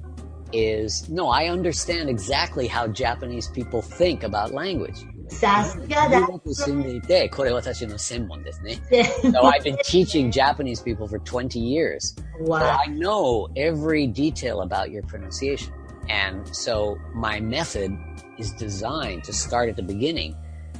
[0.52, 5.04] is, no, I understand exactly how Japanese people think about language.
[5.28, 6.20] さすがだ。
[6.20, 8.80] 中国住んでいて、これ私の専門ですね。
[8.90, 12.14] で So I've been teaching Japanese people for 20 years.
[12.44, 15.72] So わ I know every detail about your pronunciation.
[16.08, 17.96] And so my method
[18.38, 20.34] is designed to start at the beginning,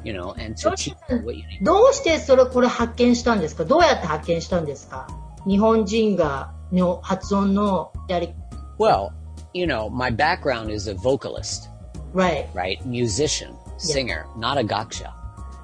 [0.05, 1.64] you know, and to teach you what you need.
[1.64, 5.07] どうしてそれこれ発見したんですかどうやって発見したんですか
[5.47, 8.35] 日本人がの発音のやり、
[8.79, 9.11] Well,
[9.53, 11.69] you know, my background is a vocalist,
[12.12, 12.47] right.
[12.55, 12.85] right?
[12.87, 15.12] Musician, singer, not a gaksha.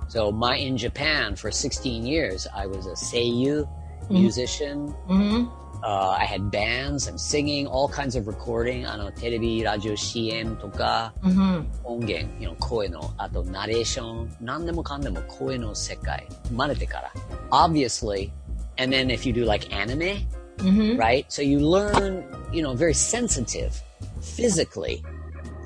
[0.08, 3.68] So my, in Japan for 16 years, I was a seiyu,
[4.08, 5.50] musician, うん。
[5.82, 7.06] Uh, I had bands.
[7.06, 8.86] I'm singing all kinds of recording.
[8.86, 11.68] あの、テレビ、ラジオ、CM とか、うん。
[11.84, 17.12] 音源、you know, 声の、あと、ナレーション、何でもかんでも声の世界、生まれてから。
[17.50, 18.30] Obviously,
[18.78, 20.26] and then if you do like anime,
[20.58, 20.98] うん。
[20.98, 21.26] right?
[21.28, 23.70] So you learn, you know, very sensitive
[24.20, 25.04] physically.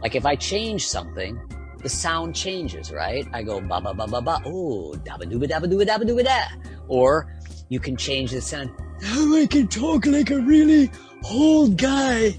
[0.02, 1.38] Like if I change something,
[1.85, 3.27] the sound changes, right?
[3.31, 4.41] I go ba ba ba ba ba.
[4.43, 6.49] Oh, da ba do ba da ba do ba da.
[6.87, 7.29] Or
[7.69, 8.73] you can change the sound.
[9.05, 10.89] I can talk like a really
[11.29, 12.29] old guy.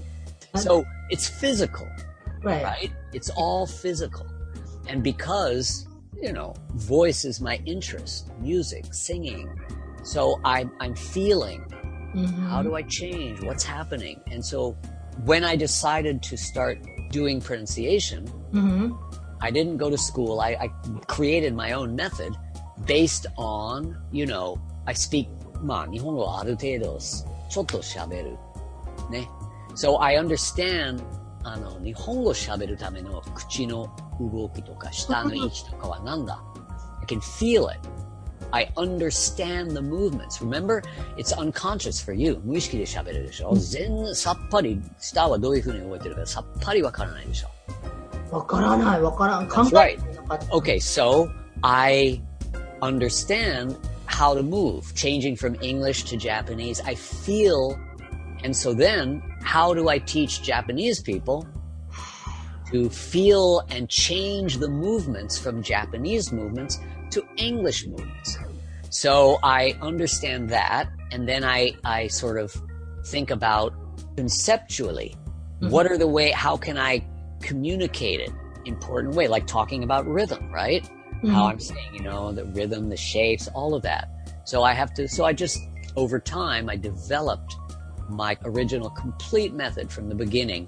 [0.51, 0.59] Uh-huh.
[0.59, 1.87] So it's physical,
[2.43, 2.61] right?
[2.61, 2.91] right?
[3.13, 4.27] It's all physical,
[4.89, 5.87] and because
[6.21, 9.47] you know, voice is my interest, music, singing.
[10.03, 11.61] So I, I'm feeling.
[12.15, 12.49] Mm-hmm.
[12.49, 13.41] How do I change?
[13.43, 14.19] What's happening?
[14.27, 14.75] And so
[15.23, 16.79] when I decided to start
[17.11, 18.91] doing pronunciation, mm-hmm.
[19.40, 20.40] I didn't go to school.
[20.40, 20.70] I, I
[21.06, 22.34] created my own method
[22.86, 25.28] based on, you know, I speak,
[25.62, 28.36] まあ、日本語はある程度、ちょっと喋る。
[29.10, 29.28] ね。
[29.74, 31.02] So I understand,
[31.44, 36.42] あの、日本語喋るための口の動きとか、舌の位置とかはなんだ
[37.00, 37.80] I can feel it.
[38.52, 40.40] I understand the movements.
[40.40, 40.82] Remember,
[41.16, 42.40] it's unconscious for you.
[42.44, 47.48] 無意識で喋るでしょ全然さっぱり、舌はどういう風に動いてるかさっぱりわからないでしょ
[48.30, 49.48] わからない、わからん。
[49.48, 50.02] 考 That's え right.
[50.02, 50.44] てなかった。
[50.56, 51.28] Okay, so
[51.62, 52.20] I
[52.80, 56.82] understand how to move, changing from English to Japanese.
[56.84, 57.78] I feel,
[58.42, 61.46] and so then how do I teach Japanese people
[62.70, 68.38] to feel and change the movements from Japanese movements to English movements?
[68.90, 72.54] So I understand that, and then I, I sort of
[73.06, 73.72] think about
[74.16, 75.16] conceptually,
[75.60, 77.02] what are the way, how can I
[77.47, 78.31] communicate it
[78.67, 80.83] important way, like talking about rhythm, right?
[80.83, 81.29] Mm-hmm.
[81.29, 84.09] How I'm saying, you know, the rhythm, the shapes, all of that.
[84.43, 85.59] So I have to, so I just,
[85.95, 87.55] over time, I developed
[88.09, 90.67] my original complete method from the beginning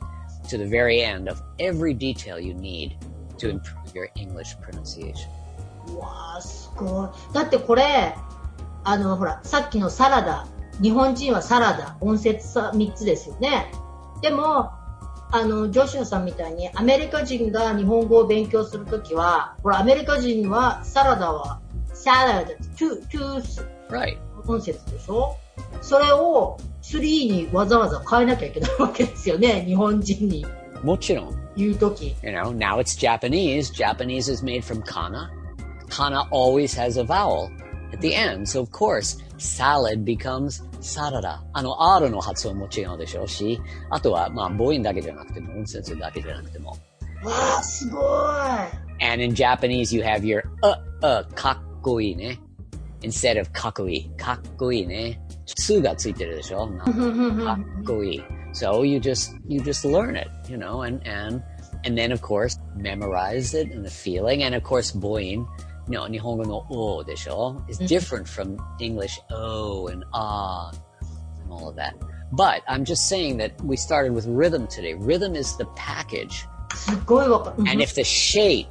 [0.49, 2.97] to the very end of every detail you need
[3.37, 5.29] to improve your English pronunciation.
[5.97, 8.13] わあすごいだってこれ
[8.83, 10.45] あのほらさっきのサラダ
[10.83, 13.71] 日本人はサラダ音節3つですよね
[14.21, 14.71] でも
[15.31, 21.59] あの、ジョシュアさんみたいに、アメリカ人が日本語を勉強するときは、これアメリカ人はサラダは、
[21.93, 23.65] サラダ、トゥ、ース、
[25.05, 25.37] コ、
[25.81, 30.45] それをスリーにわざわざ変えなきゃいけないわけですよね、日本人に。
[30.83, 31.39] もちろん。
[31.55, 32.15] 言うとき。
[32.23, 33.69] You know, now it's Japanese.
[33.69, 35.29] Japanese is made from kana.
[35.89, 37.51] Kana always has a vowel
[37.93, 38.47] at the end.
[38.47, 41.40] So of course, salad becomes sarada.
[41.52, 46.70] あの、R の発音も違うでしょうし、あとは、まあ、母音だけじゃなくても、音節だけじゃなくても。
[46.70, 46.76] わ
[47.58, 49.04] あ、すごい。
[49.04, 52.38] And in Japanese, you have your uh, uh, かっこいいね
[53.02, 54.10] instead of かっこいい。
[54.16, 55.20] かっこいいね。
[55.46, 58.22] すがついてるでしょかっこいい。
[58.54, 61.42] So you just, you just learn it, you know, and, and,
[61.84, 64.44] and then of course memorize it and the feeling.
[64.44, 65.18] And of course, 母
[65.89, 70.71] 音 you know, 日本語のおでしょ is different from English o and ah
[71.43, 71.93] and all of that.
[72.31, 74.93] But I'm just saying that we started with rhythm today.
[74.93, 76.47] Rhythm is the package.
[76.75, 77.63] すっごいわかる。
[77.69, 78.67] And if the shape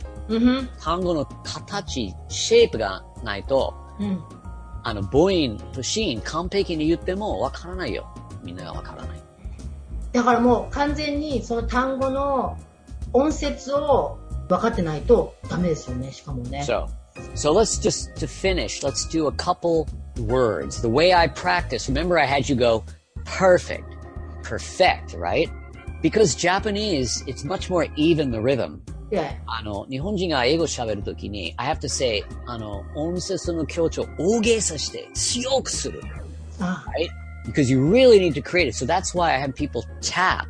[0.80, 4.22] 単語の形、シェイプがないと、うん。
[4.84, 8.06] あの、母音と子音完璧に言ってもわからないよ。
[8.42, 9.22] みんながわからない。
[10.12, 12.56] だからもう完全にその単語の
[13.12, 16.64] 音節を分かってないとダメですよね、しかもね。
[16.66, 16.86] So,
[17.35, 20.81] so let's just, to finish, let's do a couple words.
[20.81, 22.83] The way I practice, remember I had you go
[23.25, 23.95] perfect,
[24.43, 25.49] perfect, right?
[26.01, 28.81] Because Japanese, it's much more even the rhythm.
[29.11, 36.01] いやあの、日本人が英語喋るときに、I have to say, あの、音節の強調を大げさして強くする。
[36.59, 37.09] あ right?
[37.45, 38.73] Because you really need to create it.
[38.73, 40.47] So that's why I have people tap.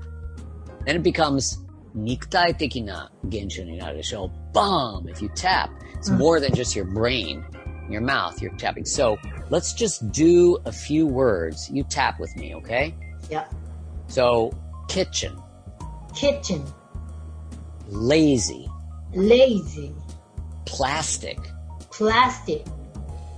[0.85, 1.59] Then it becomes
[1.93, 5.08] 肉体的な現象になるでしょ Bomb!
[5.08, 5.70] if you tap.
[5.94, 6.18] It's hmm.
[6.18, 7.44] more than just your brain,
[7.88, 8.84] your mouth, you're tapping.
[8.84, 9.18] So
[9.50, 11.70] let's just do a few words.
[11.70, 12.94] You tap with me, okay?
[13.30, 13.52] Yep.
[14.08, 14.52] So
[14.88, 15.36] kitchen,
[16.14, 16.64] Kitchen.
[17.88, 18.68] lazy,
[19.14, 19.94] Lazy.
[20.64, 21.38] plastic,
[21.90, 22.64] Plastic.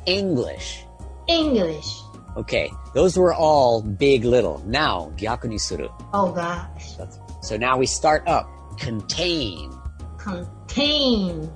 [0.07, 0.85] English.
[1.29, 2.01] English.
[2.37, 4.63] Okay, those were all big little.
[4.67, 5.89] Now, gyakuni suru.
[6.13, 6.95] Oh gosh.
[7.43, 8.49] So now we start up.
[8.79, 9.73] Contain,
[10.21, 11.51] Contain,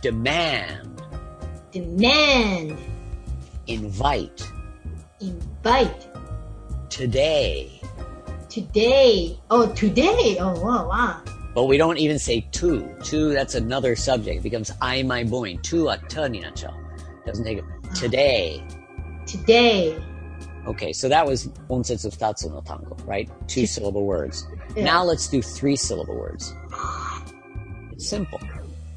[0.00, 1.02] demand,
[1.72, 2.78] demand,
[3.66, 4.48] invite,
[5.20, 6.06] invite,
[6.88, 7.80] today.
[8.48, 9.36] today.
[9.50, 10.36] Oh, today.
[10.38, 11.22] Oh, wow, wow.
[11.52, 12.88] But we don't even say to.
[13.04, 14.38] To, that's another subject.
[14.38, 15.56] It becomes I, my boy.
[15.56, 16.72] To, a ta ni na chao.
[17.26, 17.64] Doesn't take it.
[17.64, 17.94] Uh-huh.
[17.96, 18.62] Today.
[19.26, 20.00] Today.
[20.66, 23.28] Okay, so that was onsetsu futatsu no tango, right?
[23.48, 24.46] Two syllable words.
[24.76, 24.84] Yeah.
[24.84, 26.54] Now let's do three syllable words.
[28.00, 28.40] Simple.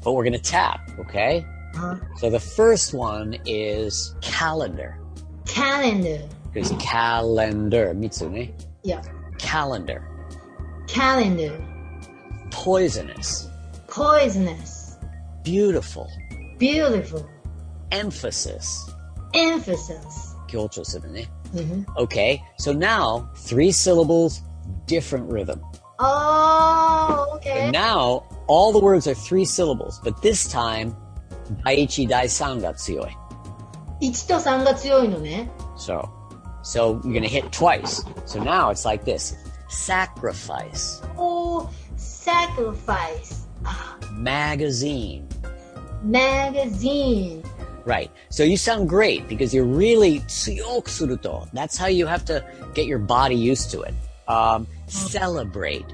[0.02, 1.44] But we're going to tap, okay?
[1.74, 1.96] Huh?
[2.18, 4.98] So the first one is calendar.
[5.46, 6.28] Calendar.
[6.52, 8.52] Because calendar, Mitsune.
[8.82, 9.02] Yeah.
[9.38, 10.06] Calendar.
[10.86, 11.60] Calendar.
[12.50, 13.48] Poisonous.
[13.88, 14.96] Poisonous.
[15.42, 16.08] Beautiful.
[16.58, 17.28] Beautiful.
[17.90, 18.90] Emphasis.
[19.34, 20.34] Emphasis.
[21.54, 21.82] Mm-hmm.
[21.96, 24.42] Okay, so now three syllables,
[24.86, 25.60] different rhythm.
[25.98, 27.62] Oh, okay.
[27.64, 30.95] And now all the words are three syllables, but this time,
[31.63, 33.17] 第一第三が強い.
[34.01, 35.49] 1と3が強いのね。
[35.77, 36.07] So,
[36.63, 38.03] so you're gonna hit twice.
[38.25, 39.35] So now it's like this.
[39.67, 41.01] Sacrifice.
[41.17, 43.47] Oh, sacrifice.
[43.63, 45.27] Ah, Magazine.
[46.03, 47.43] magazine.
[47.85, 48.11] Right.
[48.29, 51.47] So you sound great because you're really 強くすると.
[51.53, 52.43] That's how you have to
[52.73, 53.93] get your body used to it.
[54.27, 55.85] Um, celebrate.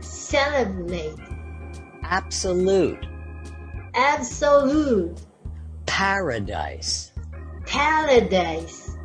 [0.00, 1.14] Celebrate.
[2.06, 2.98] Absolute.
[3.94, 5.14] Absolute.
[5.86, 7.12] Paradise.
[7.66, 8.96] Paradise.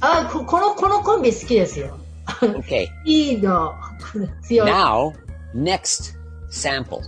[0.00, 1.98] あ、ここの、このコンビ好きですよ。
[2.40, 2.86] Okay.
[3.04, 3.74] い いの。
[4.42, 4.70] 強い。
[4.70, 5.12] Now,
[5.54, 6.14] next
[6.50, 7.00] sample.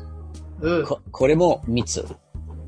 [0.61, 0.87] うん。
[0.87, 2.05] ここれも三つ.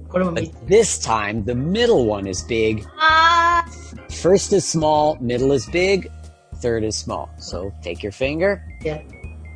[0.08, 0.56] これも But 見て。
[0.66, 2.84] this time, the middle one is big.
[2.98, 3.64] あ
[4.08, 6.10] First is small, middle is big,
[6.60, 7.28] third is small.
[7.38, 8.60] So take your finger.
[8.82, 8.86] ー。
[8.86, 9.02] Yeah.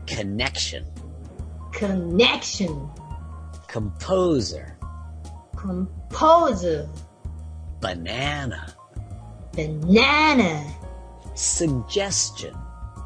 [0.06, 0.84] Connection.
[1.71, 2.89] Connection.
[3.67, 4.77] Composer.
[5.55, 6.89] Composer.
[7.79, 8.73] Banana.
[9.53, 10.73] Banana.
[11.35, 12.55] Suggestion.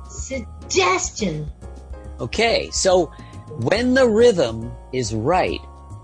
[0.09, 1.51] Suggestion.
[2.19, 3.05] Okay, so
[3.61, 5.59] when the rhythm is right,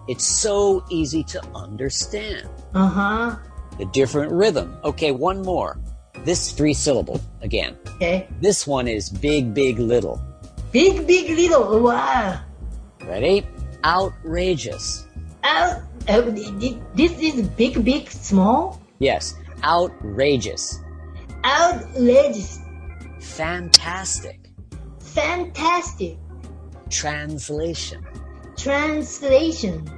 [0.07, 2.49] it's so easy to understand.
[2.73, 3.35] Uh huh.
[3.77, 4.77] The different rhythm.
[4.83, 5.79] Okay, one more.
[6.25, 7.77] This three syllable again.
[7.95, 8.27] Okay.
[8.41, 10.21] This one is big, big, little.
[10.71, 11.79] Big, big, little.
[11.81, 12.41] Wow.
[13.05, 13.45] Ready?
[13.83, 15.07] Outrageous.
[15.43, 15.81] Out.
[16.07, 16.21] Uh,
[16.95, 18.81] this is big, big, small.
[18.99, 20.79] Yes, outrageous.
[21.45, 22.59] Outrageous.
[23.19, 24.39] Fantastic.
[24.99, 26.17] Fantastic.
[26.89, 28.05] Translation.
[28.57, 29.89] Translation.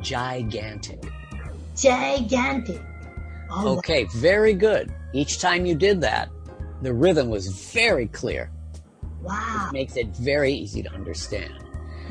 [0.00, 1.02] Gigantic.
[1.76, 2.80] Gigantic.
[3.50, 4.92] Oh, Okay, very good.
[5.12, 6.28] Each time you did that,
[6.82, 8.50] the rhythm was very clear.
[9.22, 9.70] wow.
[9.72, 11.52] Makes it very easy to understand.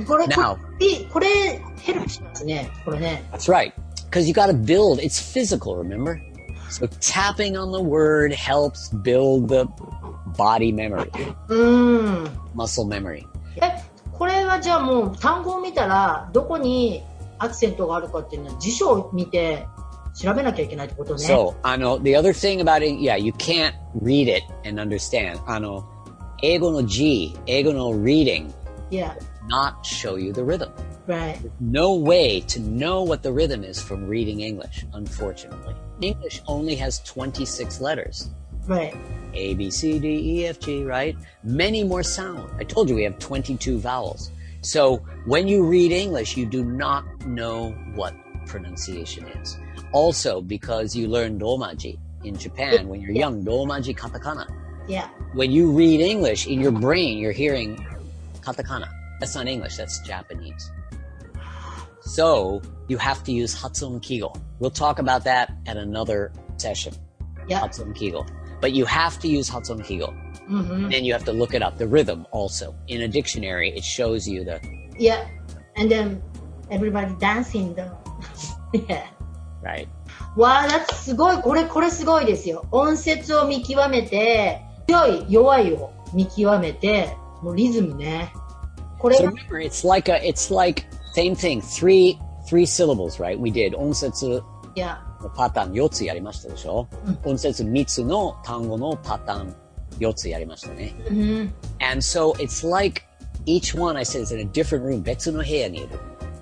[0.03, 0.57] これ、Now-
[1.11, 2.69] これ、ヘルプしますね。
[2.83, 3.23] これね。
[3.31, 3.71] That's right.
[4.09, 4.99] Because you got to build.
[4.99, 6.19] It's physical, remember?
[6.69, 9.65] So tapping on the word helps build the
[10.35, 11.09] body memory,
[11.47, 12.39] うーん。
[12.55, 13.23] muscle memory.
[13.61, 13.81] え、
[14.11, 17.03] これははじゃあもう単語を見たら、どこに
[17.37, 19.67] アクセントがあるかっていうのは辞書を見て
[20.15, 21.25] 調べなきゃいけないってことね。
[21.25, 25.39] So, あの、the other thing about it, yeah, you can't read it and understand.
[25.45, 25.83] あの、
[26.41, 28.51] 英語の G, 英語の reading,
[28.91, 29.13] Yeah,
[29.47, 30.71] not show you the rhythm.
[31.07, 31.39] right.
[31.59, 35.75] No way to know what the rhythm is from reading English, unfortunately.
[36.01, 38.29] English only has 26 letters.
[38.67, 38.95] Right.
[39.33, 41.15] A, B, C, D, E, F, G, right?
[41.43, 42.49] Many more sound.
[42.57, 44.31] I told you we have 22 vowels.
[44.61, 48.15] So when you read English, you do not know what
[48.47, 49.57] pronunciation is.
[49.91, 54.49] Also, because you learn Romaji in Japan when you're young, Romaji katakana.
[54.87, 55.09] Yeah.
[55.33, 57.77] When you read English, in your brain, you're hearing
[58.41, 58.89] katakana.
[59.18, 60.70] That's not English, that's Japanese.
[62.00, 64.34] So you have to use Hatsun Kigo.
[64.58, 66.94] We'll talk about that at another session.
[67.46, 67.60] Yeah.
[67.60, 68.26] Hatsun Kigo.
[68.60, 70.12] But you have to use Hatsun Kigo.
[70.46, 71.78] hmm Then you have to look it up.
[71.78, 72.74] The rhythm also.
[72.88, 74.60] In a dictionary, it shows you the,
[74.98, 75.28] Yeah.
[75.76, 76.22] And then
[76.70, 77.92] everybody dancing the.
[78.88, 79.06] yeah.
[79.62, 79.88] right?
[80.36, 82.66] わあ、だってすごい、これ、これすごいですよ。
[82.70, 88.32] 音節を見極めて、強い、弱いを見極めて、もうリズムね。
[89.04, 91.60] これ So が、 remember, it's like a, it's like, same thing.
[91.60, 92.18] Three,
[92.48, 93.38] three syllables, right?
[93.38, 94.42] We did 音節
[94.74, 96.88] いや、のパターン4つやりましたでしょ、
[97.24, 99.54] 音節3つの単語のパターン
[99.98, 100.94] 4つやりましたね。
[101.08, 103.02] うん、 And so it's like
[103.46, 105.02] each one I said is in a different room.
[105.02, 105.88] 別の部屋にいる。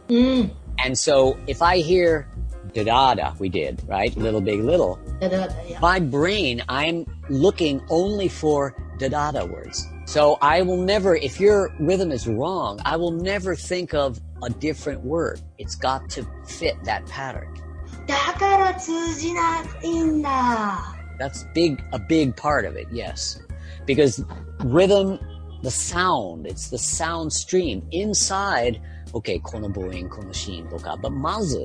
[0.09, 0.15] う
[0.45, 0.53] ん。
[0.85, 2.27] And so if I hear
[2.73, 4.15] da da da, we did, right?
[4.17, 4.99] Little big little.
[5.21, 9.89] だだだ、いや、 My brain, I'm looking only for da da da words.
[10.05, 14.49] So I will never, if your rhythm is wrong, I will never think of a
[14.49, 15.41] different word.
[15.59, 17.55] It's got to fit that pattern.
[18.07, 20.95] だから通じないんだ。
[21.19, 23.39] That's big, a big part of it, yes.
[23.87, 24.25] Because
[24.65, 25.19] rhythm,
[25.63, 28.81] the sound, it's the sound stream inside,
[29.13, 31.65] okay, この母音、この子音とか, but まず,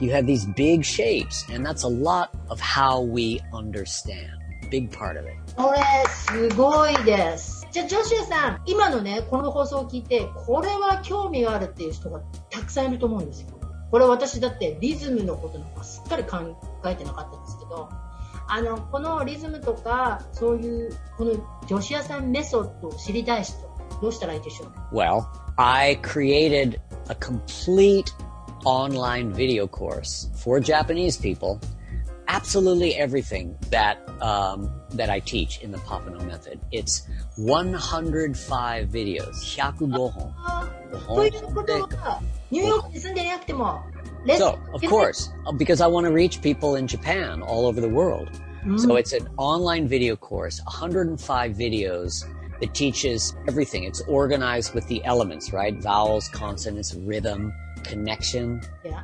[0.00, 4.30] you have these big shapes, and that's a lot of how we understand.
[4.70, 5.36] Big part of it.
[5.56, 7.55] これ、すごいです。
[7.71, 13.49] じゃあ、ジョシュさん、今のね、この放送を聞いて、これは興味があるっていう人がたくさんいると思うんですよ。
[13.91, 16.37] これ私だってリズムのことなんかすっかり考
[16.85, 17.89] えてなかったんですけど、
[18.49, 21.33] あの、このリズムとか、そういう、この
[21.67, 23.57] 女子屋さんメソッドを知りたい人、
[24.01, 25.25] どうしたらいいでしょう？Well,
[25.57, 28.05] I created a complete
[28.65, 31.59] online video course for Japanese people.
[32.27, 36.59] absolutely everything that um, that I teach in the Popenoe method.
[36.71, 39.43] It's 105 videos.
[44.37, 47.89] so, of course, uh, because I want to reach people in Japan, all over the
[47.89, 48.29] world.
[48.65, 48.79] Mm.
[48.79, 52.25] So it's an online video course, 105 videos
[52.59, 53.83] that teaches everything.
[53.83, 55.75] It's organized with the elements, right?
[55.75, 57.53] Vowels, consonants, rhythm,
[57.83, 58.61] connection.
[58.83, 59.03] Yeah.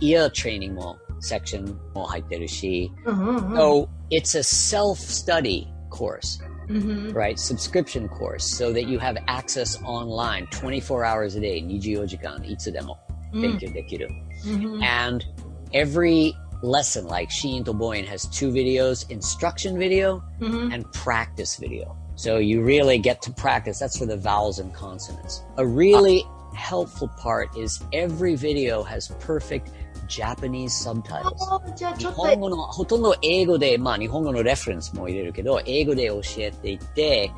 [0.00, 2.91] ear training も section も入ってるし。
[3.05, 3.53] うんうんうん。
[3.53, 6.39] So it's a self-study course,
[6.69, 7.37] うんうん right?
[7.37, 12.97] Subscription course so that you have access online 24 hours a day, 24時間いつでも
[13.33, 14.09] 勉強できる。
[14.45, 15.25] うんうん And
[15.73, 21.95] every lesson, like Sheen to Boyan, has two videos instruction video うんうん and practice video.
[22.15, 23.79] So you really get to practice.
[23.79, 25.41] That's for the vowels and consonants.
[25.55, 29.71] A really helpful part is every video has perfect
[30.07, 31.35] Japanese subtitles.
[31.39, 37.31] あーじゃあち日ょっと、本語の、ほとんど英語で、まあ日本語のレフェレンスも入れるけど、英語で教えていて、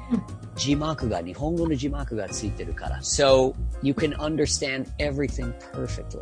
[0.55, 2.97] 字幕が、日本語の字幕がついてるから。
[3.01, 6.19] So, you can understand everything perfectly.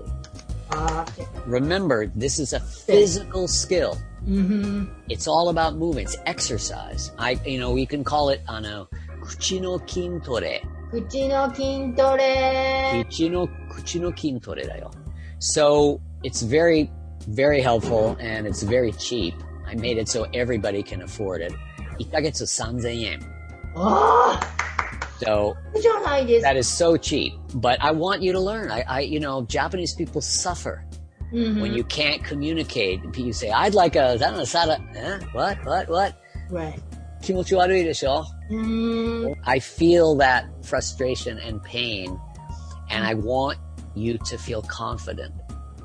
[0.72, 3.94] あー Remember, this is a physical skill.
[4.28, 6.10] うんうん It's all about movement.
[6.10, 7.14] It's exercise.
[7.18, 8.88] I, you know, we can call it, あの、
[9.22, 10.64] 口の筋トレ。
[10.92, 13.06] 口の筋トレ。
[13.10, 14.92] 口の、口の筋トレだよ。
[15.40, 16.90] So, it's very,
[17.28, 19.34] very helpful and it's very cheap.
[19.68, 21.54] I made it so everybody can afford it.
[22.00, 23.20] 1ヶ月3000円。
[23.76, 24.40] あ
[25.22, 26.50] So, あ、じゃないですか。
[26.52, 27.34] that is so cheap.
[27.56, 28.72] But I want you to learn.
[28.72, 30.80] I, I, you know, Japanese people suffer
[31.32, 33.02] うんうん when you can't communicate.
[33.18, 35.20] You say, I'd like a, sana eh?
[35.34, 35.58] What?
[35.66, 35.90] What?
[35.90, 36.16] What?
[36.50, 36.80] Right.
[37.22, 38.26] 気持ち悪いでしょ?
[38.50, 39.38] うーん。
[39.44, 42.18] I feel that frustration and pain,
[42.90, 43.58] and I want
[43.96, 45.32] you to feel confident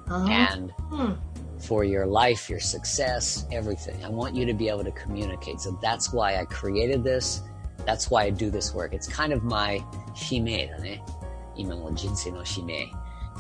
[0.10, 0.28] uh-huh.
[0.30, 1.14] And hmm.
[1.60, 4.04] for your life, your success, everything.
[4.04, 5.62] I want you to be able to communicate.
[5.62, 7.42] So that's why I created this.
[7.86, 8.94] That's why I do this work.
[8.94, 9.84] It's kind of my
[10.16, 10.48] shime,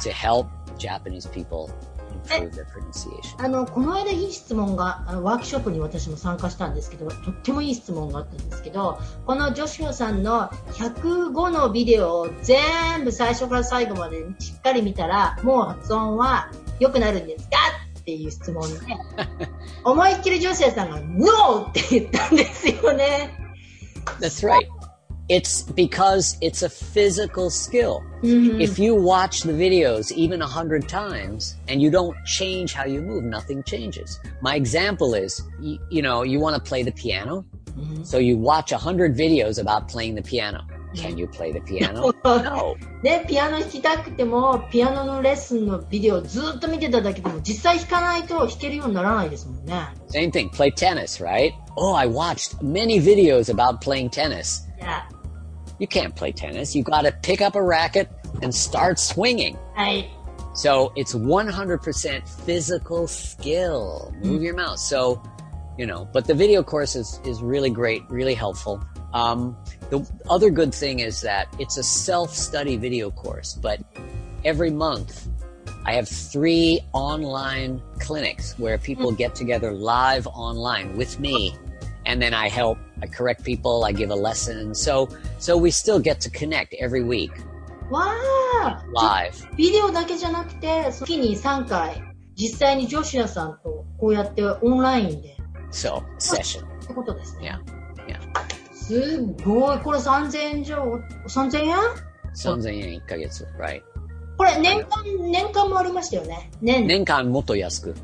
[0.01, 1.71] to help Japanese people
[2.25, 3.43] improve their pronunciation.
[3.43, 17.57] あの、この間いい質問が、あのワークショップに私も参加したんですけど、とってもいい質問があったんですけど、このジョシュアさんの105のビデオを全部最初から最後までしっかり見たら、もう発音は良くなるんですか
[17.99, 18.79] っていう質問で、
[19.83, 21.67] 思いっきりジョシュアさんが、NO!
[21.69, 23.35] って言ったんですよね。
[24.19, 24.78] That's right.
[25.28, 28.02] It's because it's a physical skill.
[28.22, 32.86] うん、 If you watch the videos even a hundred times and you don't change how
[32.86, 34.20] you move, nothing changes.
[34.42, 37.44] My example is, you, you know, you want to play the piano.
[37.76, 40.60] うん So you watch a hundred videos about playing the piano.
[40.94, 42.12] Can you play the piano?
[42.24, 42.76] no.
[43.02, 49.88] で、ピアノ弾きたくても、ピアノのレッスンのビデオをずっと見てただけでも、実際弾かないと弾けるようにならないですもんね。
[50.08, 50.50] Same thing.
[50.50, 51.52] Play tennis, right?
[51.76, 54.64] Oh, I watched many videos about playing tennis.
[54.78, 55.08] じゃ
[55.79, 56.75] You can't play tennis.
[56.75, 58.09] You've got to pick up a racket
[58.41, 59.57] and start swinging.
[59.75, 60.09] Right.
[60.53, 64.13] So it's 100% physical skill.
[64.21, 64.43] Move hmm.
[64.43, 64.79] your mouth.
[64.79, 65.23] So,
[65.77, 68.83] you know, but the video course is, is really great, really helpful.
[69.13, 69.57] Um,
[69.89, 73.79] the other good thing is that it's a self study video course, but
[74.43, 75.27] every month
[75.85, 79.15] I have three online clinics where people hmm.
[79.15, 81.55] get together live online with me.
[82.05, 84.73] And then I help I correct people, I give a lesson.
[84.73, 85.07] So,
[85.39, 87.31] so we still get to connect every week
[87.89, 88.05] わ
[88.63, 89.55] あ live.
[89.55, 92.03] ビデオだけじゃなくて、月に3回、
[92.35, 95.37] 実際にジョシュアさんとこうやってオンラインで、
[95.71, 96.65] So, session.
[96.83, 97.59] ってことですね。
[98.07, 98.19] Yeah.
[98.19, 98.49] Yeah.
[98.73, 99.79] すっごい。
[99.79, 101.77] これ3000円以上、3000円
[102.35, 103.81] 3000円1ヶ月、right?
[104.37, 106.49] これ年間、年間もありましたよね。
[106.61, 107.95] 年、年間もっと安く。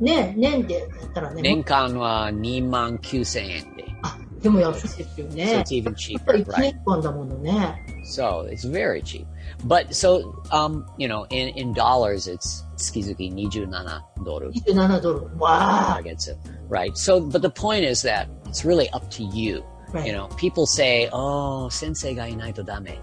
[0.00, 1.42] 年、年でやったらね。
[1.42, 3.84] 年間は2万9000円で。
[4.02, 5.82] あ、でも安いですよ So ね it's。
[5.82, 6.60] even cheaper, ぱり1 right?
[6.60, 7.84] 年間だものね。
[8.04, 9.26] So it's very cheap.
[9.66, 14.52] But so, um, you know, in, in dollars, it's 月々27ドル。
[14.52, 15.38] 27ドル。
[15.38, 16.00] わあ。
[16.02, 16.38] Gets it,
[16.68, 16.92] right?
[16.94, 19.62] So, but the point is that it's really up to you.
[19.92, 20.06] Right.
[20.06, 22.98] You know, people say, oh, 先生がいないとダメ.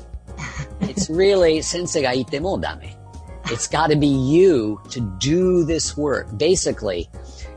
[0.82, 2.98] It's really 先生がいてもダメ.
[3.47, 6.27] It's got to be you to do this work.
[6.37, 7.09] Basically,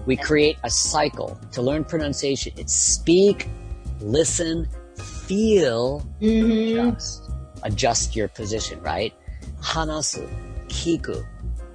[0.05, 2.53] we create a cycle to learn pronunciation.
[2.57, 3.47] It's speak,
[3.99, 4.67] listen,
[5.27, 7.21] feel, うん adjust.
[7.63, 9.11] Adjust your position, right?
[9.61, 10.21] 話す、
[10.67, 11.25] 聞く、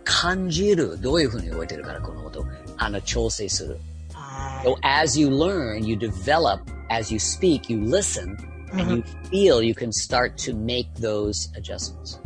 [0.05, 0.99] 感じる。
[1.01, 2.45] どういうふうに覚えてるから、このこと。
[2.77, 3.79] あの、調整する。
[4.12, 8.37] は So as you learn, you develop, as you speak, you listen,
[8.72, 8.97] and Mhm.
[8.97, 12.18] you feel you can start to make those adjustments.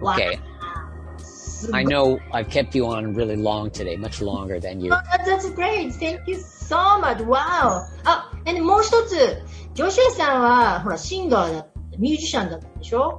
[0.00, 0.02] い。
[0.04, 0.47] わあ Okay, すごい
[1.73, 4.91] I know I've kept you on really long today, much longer than you.
[4.93, 5.93] Oh, that's great.
[5.93, 7.17] Thank you so much.
[7.25, 7.83] Wow.
[8.05, 9.15] あ、でもう一つ、
[9.73, 13.17] ジョシュアさんは、ほら、シンガーだった、ミュージシャンだったでしょ？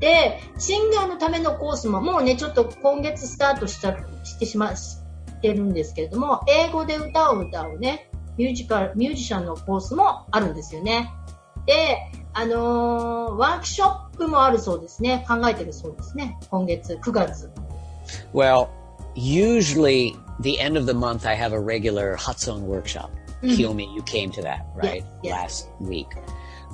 [0.00, 4.98] で、シンガーのためのコースも、もうね、ちょっと今月スタートした、してしま、し
[5.42, 11.12] てるんですけれども、英語で歌を歌うね、ミュージカル、ミュージシャンのコースもあるんですよね。
[11.66, 11.98] で、
[12.38, 15.24] あのーワークショップもあるそうですね。
[15.26, 16.38] 考えてるそうですね。
[16.50, 17.50] 今月、9月。
[18.32, 18.68] Well,
[19.16, 23.10] usually the end of the month I have a regular Hatson workshop.
[23.42, 23.56] Mhm.
[23.56, 25.04] Kiyomi, you came to that, right?
[25.24, 25.32] yes.
[25.32, 26.06] Last week.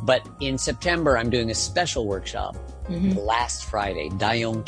[0.04, 2.56] But in September, I'm doing a special workshop
[2.90, 4.62] うん、last Friday, Dayon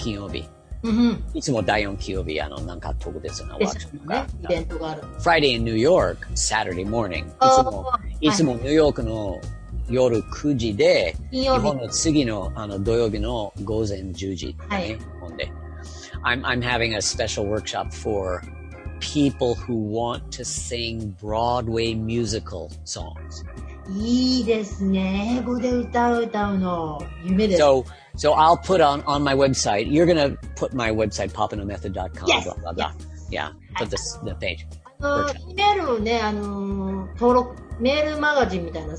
[0.90, 5.02] ん、いつも第4金曜日、あの、なんか特別なワークショップがね、イベントがある。
[5.18, 7.26] Friday in New York, Saturday morning.
[7.26, 7.92] いつも、
[8.22, 9.38] いつもニューヨークの
[9.88, 15.52] 夜9時で、日本の次の,あの土曜日の午前10時、ね、はい、日本で。
[16.24, 18.42] I'm, I'm having a special workshop for
[19.00, 23.44] people who want to sing Broadway musical songs.
[23.88, 25.38] いいですね。
[25.40, 27.62] 英語で歌う歌うの夢です。
[27.62, 27.84] So,
[28.16, 32.26] so I'll put on, on my website, you're gonna put my website, popenoemethod.com.
[32.26, 32.44] yes.
[32.44, 32.92] blah, blah, blah.
[32.98, 33.28] Yes.
[33.30, 34.66] Yeah, put this, the page.
[35.00, 38.96] あの、メールをね、あの、登録、メールマガジンみたいな、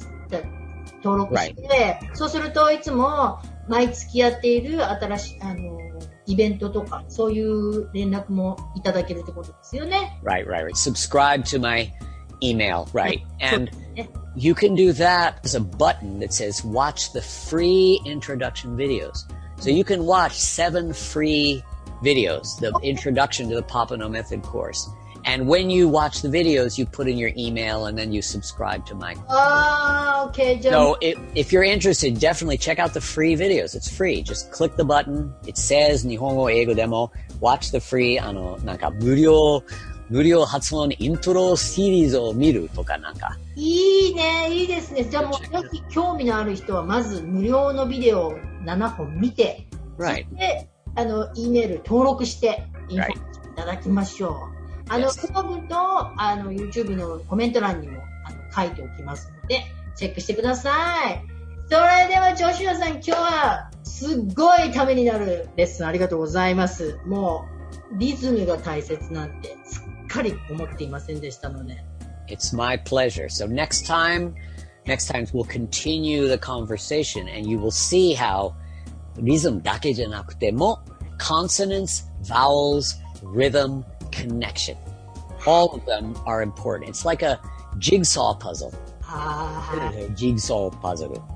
[1.03, 5.87] 登録して、そうするといつも毎月やっている新しい、あのー
[6.27, 10.19] イベントとか、そういう連絡もいただけるってことですよね。
[10.23, 10.75] Right, right, right.
[10.75, 11.91] Subscribe to my
[12.43, 13.21] email, right?
[13.39, 13.71] And
[14.35, 15.41] you can do that.
[15.41, 19.25] There's a button that says watch the free introduction videos.
[19.59, 21.63] So you can watch seven free
[22.03, 24.89] videos, the introduction to the Papano Method course.
[25.27, 28.85] And when you watch the videos, you put in your email and then you subscribe
[28.85, 29.13] to my.
[29.27, 30.71] Oh, okay, John.
[30.71, 33.75] So it, if you're interested, definitely check out the free videos.
[33.75, 34.21] It's free.
[34.21, 35.33] Just click the button.
[35.45, 37.11] It says Nihongo Eigo Demo.
[37.41, 39.65] Watch the free, あの、なんか無料、
[40.09, 43.37] 無料発音のイントロシリーズを見るとかなんか。
[43.57, 45.03] いいね、いいですね。
[45.03, 49.67] じゃあもう、もし興味のある人は、まず無料のビデオを7本見て、
[49.97, 50.23] right.
[50.23, 54.31] そして、あの、E メール登録して、インフォいただきましょう。
[54.31, 54.56] Right.
[54.89, 55.75] あの、ブログと、
[56.21, 59.63] あの、YouTube のコメント欄にも、あの、書いておきますので、
[59.95, 61.21] チェックしてください。
[61.69, 66.99] それでは、ジョシュアさん、今日は、すっごいためになるレッスンありがとうございます。
[67.05, 67.45] も
[67.93, 71.83] う、リズムが大切なんて、すっかり思っていませんでしたので。
[72.27, 73.29] It's my pleasure.
[73.29, 74.33] So next time,
[74.85, 78.53] next time we'll continue the conversation and you will see how
[79.19, 80.79] リズムだけじゃなくても
[81.19, 83.83] consonants, vowels, rhythm,
[84.16, 84.76] connection.
[85.46, 86.88] All of them are important.
[86.88, 87.40] It's like a
[87.78, 88.72] jigsaw puzzle.
[89.04, 89.92] Ah.
[90.14, 91.28] Jigsaw puzzle.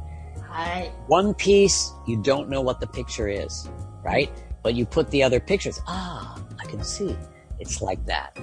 [1.07, 3.69] One piece, you don't know what the picture is,
[4.03, 4.31] right?
[4.63, 5.81] But you put the other pictures.
[5.87, 7.17] Ah, I can see.
[7.59, 8.37] It's like that.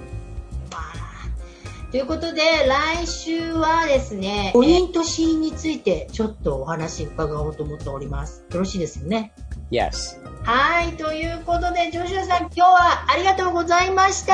[1.90, 8.44] ということで、来週はですね、ポイントシーンについてちょっとお話伺おうと思っております。
[8.50, 9.32] よろしいですよね
[9.71, 10.19] Yes.
[10.43, 14.33] はい、ということで、ジョシュアさん、今日はありがとうございました。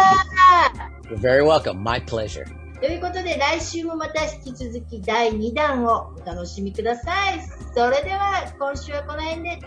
[1.10, 1.76] You're very welcome.
[1.76, 2.46] My pleasure.
[2.80, 7.42] ということで、来週もまた引き続き第2弾をお楽しみください。
[7.74, 9.60] それでは、今週はこの辺で。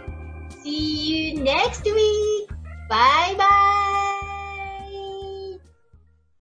[0.64, 2.48] See you next week!
[2.88, 2.96] バ
[3.30, 4.17] イバイ